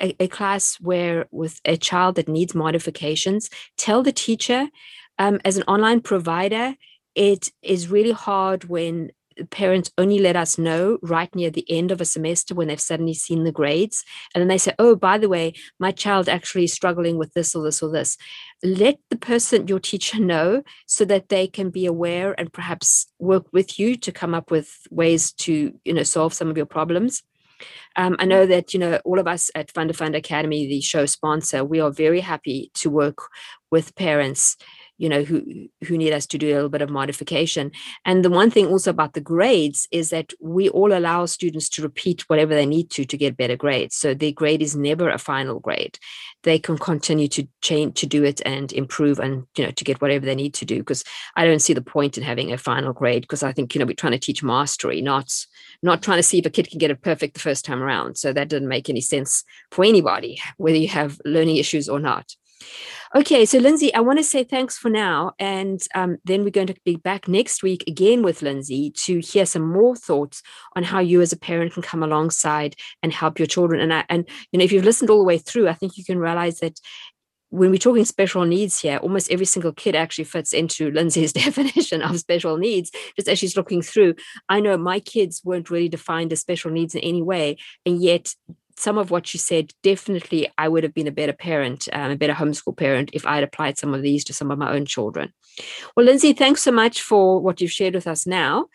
a, 0.00 0.14
a, 0.20 0.28
class 0.28 0.76
where 0.80 1.26
with 1.30 1.60
a 1.64 1.76
child 1.76 2.16
that 2.16 2.28
needs 2.28 2.54
modifications, 2.54 3.48
tell 3.78 4.02
the 4.02 4.12
teacher 4.12 4.68
um, 5.18 5.40
as 5.44 5.56
an 5.56 5.64
online 5.64 6.00
provider, 6.00 6.74
it 7.14 7.50
is 7.62 7.88
really 7.88 8.12
hard 8.12 8.64
when 8.64 9.10
parents 9.50 9.90
only 9.98 10.18
let 10.18 10.36
us 10.36 10.58
know 10.58 10.98
right 11.02 11.34
near 11.34 11.50
the 11.50 11.70
end 11.70 11.90
of 11.90 12.00
a 12.00 12.04
semester 12.04 12.54
when 12.54 12.68
they've 12.68 12.80
suddenly 12.80 13.14
seen 13.14 13.44
the 13.44 13.52
grades. 13.52 14.04
And 14.34 14.40
then 14.40 14.48
they 14.48 14.58
say, 14.58 14.72
oh, 14.78 14.96
by 14.96 15.18
the 15.18 15.28
way, 15.28 15.52
my 15.78 15.90
child 15.90 16.28
actually 16.28 16.64
is 16.64 16.72
struggling 16.72 17.18
with 17.18 17.32
this 17.34 17.54
or 17.54 17.62
this 17.62 17.82
or 17.82 17.90
this. 17.90 18.16
Let 18.62 18.98
the 19.10 19.16
person, 19.16 19.68
your 19.68 19.80
teacher, 19.80 20.18
know 20.18 20.62
so 20.86 21.04
that 21.04 21.28
they 21.28 21.46
can 21.46 21.70
be 21.70 21.86
aware 21.86 22.34
and 22.38 22.52
perhaps 22.52 23.06
work 23.18 23.46
with 23.52 23.78
you 23.78 23.96
to 23.96 24.12
come 24.12 24.34
up 24.34 24.50
with 24.50 24.74
ways 24.90 25.32
to, 25.32 25.78
you 25.84 25.92
know, 25.92 26.02
solve 26.02 26.32
some 26.32 26.48
of 26.48 26.56
your 26.56 26.66
problems. 26.66 27.22
Um, 27.96 28.16
I 28.18 28.26
know 28.26 28.44
that 28.44 28.74
you 28.74 28.80
know 28.80 29.00
all 29.06 29.18
of 29.18 29.26
us 29.26 29.50
at 29.54 29.72
FundaFunda 29.72 30.16
Academy, 30.16 30.66
the 30.66 30.82
show 30.82 31.06
sponsor, 31.06 31.64
we 31.64 31.80
are 31.80 31.90
very 31.90 32.20
happy 32.20 32.70
to 32.74 32.90
work 32.90 33.18
with 33.70 33.94
parents 33.94 34.58
you 34.98 35.08
know 35.08 35.22
who 35.22 35.68
who 35.84 35.96
need 35.96 36.12
us 36.12 36.26
to 36.26 36.38
do 36.38 36.52
a 36.52 36.54
little 36.54 36.68
bit 36.68 36.82
of 36.82 36.90
modification. 36.90 37.72
And 38.04 38.24
the 38.24 38.30
one 38.30 38.50
thing 38.50 38.66
also 38.66 38.90
about 38.90 39.14
the 39.14 39.20
grades 39.20 39.88
is 39.90 40.10
that 40.10 40.32
we 40.40 40.68
all 40.68 40.92
allow 40.92 41.26
students 41.26 41.68
to 41.70 41.82
repeat 41.82 42.28
whatever 42.28 42.54
they 42.54 42.66
need 42.66 42.90
to 42.90 43.04
to 43.04 43.16
get 43.16 43.36
better 43.36 43.56
grades. 43.56 43.96
So 43.96 44.14
their 44.14 44.32
grade 44.32 44.62
is 44.62 44.76
never 44.76 45.08
a 45.08 45.18
final 45.18 45.60
grade. 45.60 45.98
They 46.42 46.58
can 46.58 46.78
continue 46.78 47.28
to 47.28 47.46
change 47.62 48.00
to 48.00 48.06
do 48.06 48.24
it 48.24 48.40
and 48.44 48.72
improve 48.72 49.18
and 49.18 49.44
you 49.56 49.64
know 49.64 49.70
to 49.70 49.84
get 49.84 50.00
whatever 50.00 50.26
they 50.26 50.34
need 50.34 50.54
to 50.54 50.64
do 50.64 50.78
because 50.78 51.02
i 51.34 51.44
don't 51.44 51.60
see 51.60 51.72
the 51.72 51.80
point 51.80 52.16
in 52.16 52.22
having 52.22 52.52
a 52.52 52.58
final 52.58 52.92
grade 52.92 53.22
because 53.22 53.42
i 53.42 53.52
think 53.52 53.74
you 53.74 53.78
know 53.78 53.86
we're 53.86 53.94
trying 53.94 54.12
to 54.12 54.18
teach 54.18 54.42
mastery 54.42 55.00
not 55.00 55.32
not 55.82 56.02
trying 56.02 56.18
to 56.18 56.22
see 56.22 56.38
if 56.38 56.46
a 56.46 56.50
kid 56.50 56.70
can 56.70 56.78
get 56.78 56.90
it 56.90 57.02
perfect 57.02 57.34
the 57.34 57.40
first 57.40 57.64
time 57.64 57.82
around. 57.82 58.16
So 58.16 58.32
that 58.32 58.48
doesn't 58.48 58.68
make 58.68 58.88
any 58.88 59.00
sense 59.00 59.44
for 59.70 59.84
anybody 59.84 60.40
whether 60.56 60.76
you 60.76 60.88
have 60.88 61.20
learning 61.24 61.56
issues 61.56 61.88
or 61.88 62.00
not 62.00 62.34
Okay, 63.14 63.44
so 63.46 63.58
Lindsay, 63.58 63.94
I 63.94 64.00
want 64.00 64.18
to 64.18 64.24
say 64.24 64.44
thanks 64.44 64.76
for 64.76 64.90
now. 64.90 65.32
And 65.38 65.80
um, 65.94 66.18
then 66.24 66.42
we're 66.42 66.50
going 66.50 66.66
to 66.66 66.76
be 66.84 66.96
back 66.96 67.28
next 67.28 67.62
week 67.62 67.84
again 67.86 68.22
with 68.22 68.42
Lindsay 68.42 68.90
to 69.04 69.20
hear 69.20 69.46
some 69.46 69.62
more 69.62 69.94
thoughts 69.94 70.42
on 70.74 70.82
how 70.82 70.98
you 70.98 71.20
as 71.20 71.32
a 71.32 71.38
parent 71.38 71.72
can 71.72 71.82
come 71.82 72.02
alongside 72.02 72.74
and 73.02 73.12
help 73.12 73.38
your 73.38 73.46
children. 73.46 73.80
And, 73.80 73.94
I, 73.94 74.04
and 74.08 74.28
you 74.50 74.58
know, 74.58 74.64
if 74.64 74.72
you've 74.72 74.84
listened 74.84 75.08
all 75.08 75.18
the 75.18 75.24
way 75.24 75.38
through, 75.38 75.68
I 75.68 75.74
think 75.74 75.96
you 75.96 76.04
can 76.04 76.18
realize 76.18 76.58
that 76.58 76.80
when 77.50 77.70
we're 77.70 77.78
talking 77.78 78.04
special 78.04 78.44
needs 78.44 78.80
here, 78.80 78.98
almost 78.98 79.30
every 79.30 79.46
single 79.46 79.72
kid 79.72 79.94
actually 79.94 80.24
fits 80.24 80.52
into 80.52 80.90
Lindsay's 80.92 81.32
definition 81.44 82.02
of 82.02 82.18
special 82.18 82.56
needs. 82.56 82.90
Just 83.16 83.28
as 83.28 83.38
she's 83.38 83.56
looking 83.56 83.82
through, 83.82 84.14
I 84.48 84.60
know 84.60 84.76
my 84.76 85.00
kids 85.00 85.42
weren't 85.44 85.70
really 85.70 85.88
defined 85.88 86.32
as 86.32 86.40
special 86.40 86.70
needs 86.70 86.94
in 86.94 87.02
any 87.02 87.22
way, 87.22 87.56
and 87.84 88.02
yet 88.02 88.34
some 88.76 88.98
of 88.98 89.10
what 89.10 89.32
you 89.32 89.40
said, 89.40 89.72
definitely 89.82 90.48
I 90.58 90.68
would 90.68 90.82
have 90.82 90.94
been 90.94 91.06
a 91.06 91.12
better 91.12 91.32
parent, 91.32 91.88
um, 91.92 92.10
a 92.10 92.16
better 92.16 92.34
homeschool 92.34 92.76
parent 92.76 93.10
if 93.12 93.26
I 93.26 93.36
had 93.36 93.44
applied 93.44 93.78
some 93.78 93.94
of 93.94 94.02
these 94.02 94.24
to 94.24 94.32
some 94.32 94.50
of 94.50 94.58
my 94.58 94.72
own 94.72 94.84
children. 94.84 95.32
Well, 95.96 96.06
Lindsay, 96.06 96.32
thanks 96.32 96.62
so 96.62 96.70
much 96.70 97.02
for 97.02 97.40
what 97.40 97.60
you've 97.60 97.72
shared 97.72 97.94
with 97.94 98.06
us 98.06 98.26
now. 98.26 98.66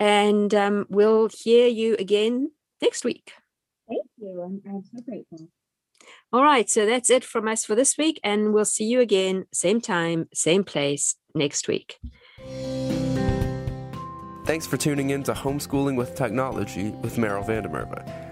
And 0.00 0.54
um, 0.54 0.86
we'll 0.88 1.28
hear 1.32 1.68
you 1.68 1.96
again 1.98 2.50
next 2.80 3.04
week. 3.04 3.32
Thank 3.88 4.06
you. 4.18 4.42
I'm, 4.42 4.62
I'm 4.66 4.82
so 4.84 5.02
grateful. 5.02 5.48
All 6.32 6.42
right. 6.42 6.68
So 6.68 6.86
that's 6.86 7.10
it 7.10 7.24
from 7.24 7.46
us 7.46 7.64
for 7.64 7.74
this 7.74 7.98
week. 7.98 8.18
And 8.24 8.54
we'll 8.54 8.64
see 8.64 8.84
you 8.84 9.00
again, 9.00 9.44
same 9.52 9.80
time, 9.80 10.28
same 10.32 10.64
place 10.64 11.14
next 11.34 11.68
week. 11.68 11.98
Thanks 14.44 14.66
for 14.66 14.76
tuning 14.76 15.10
in 15.10 15.22
to 15.24 15.34
Homeschooling 15.34 15.96
with 15.96 16.16
Technology 16.16 16.90
with 17.02 17.16
Meryl 17.16 17.46
van 17.46 17.62
der 17.62 17.68
Merwe. 17.68 18.31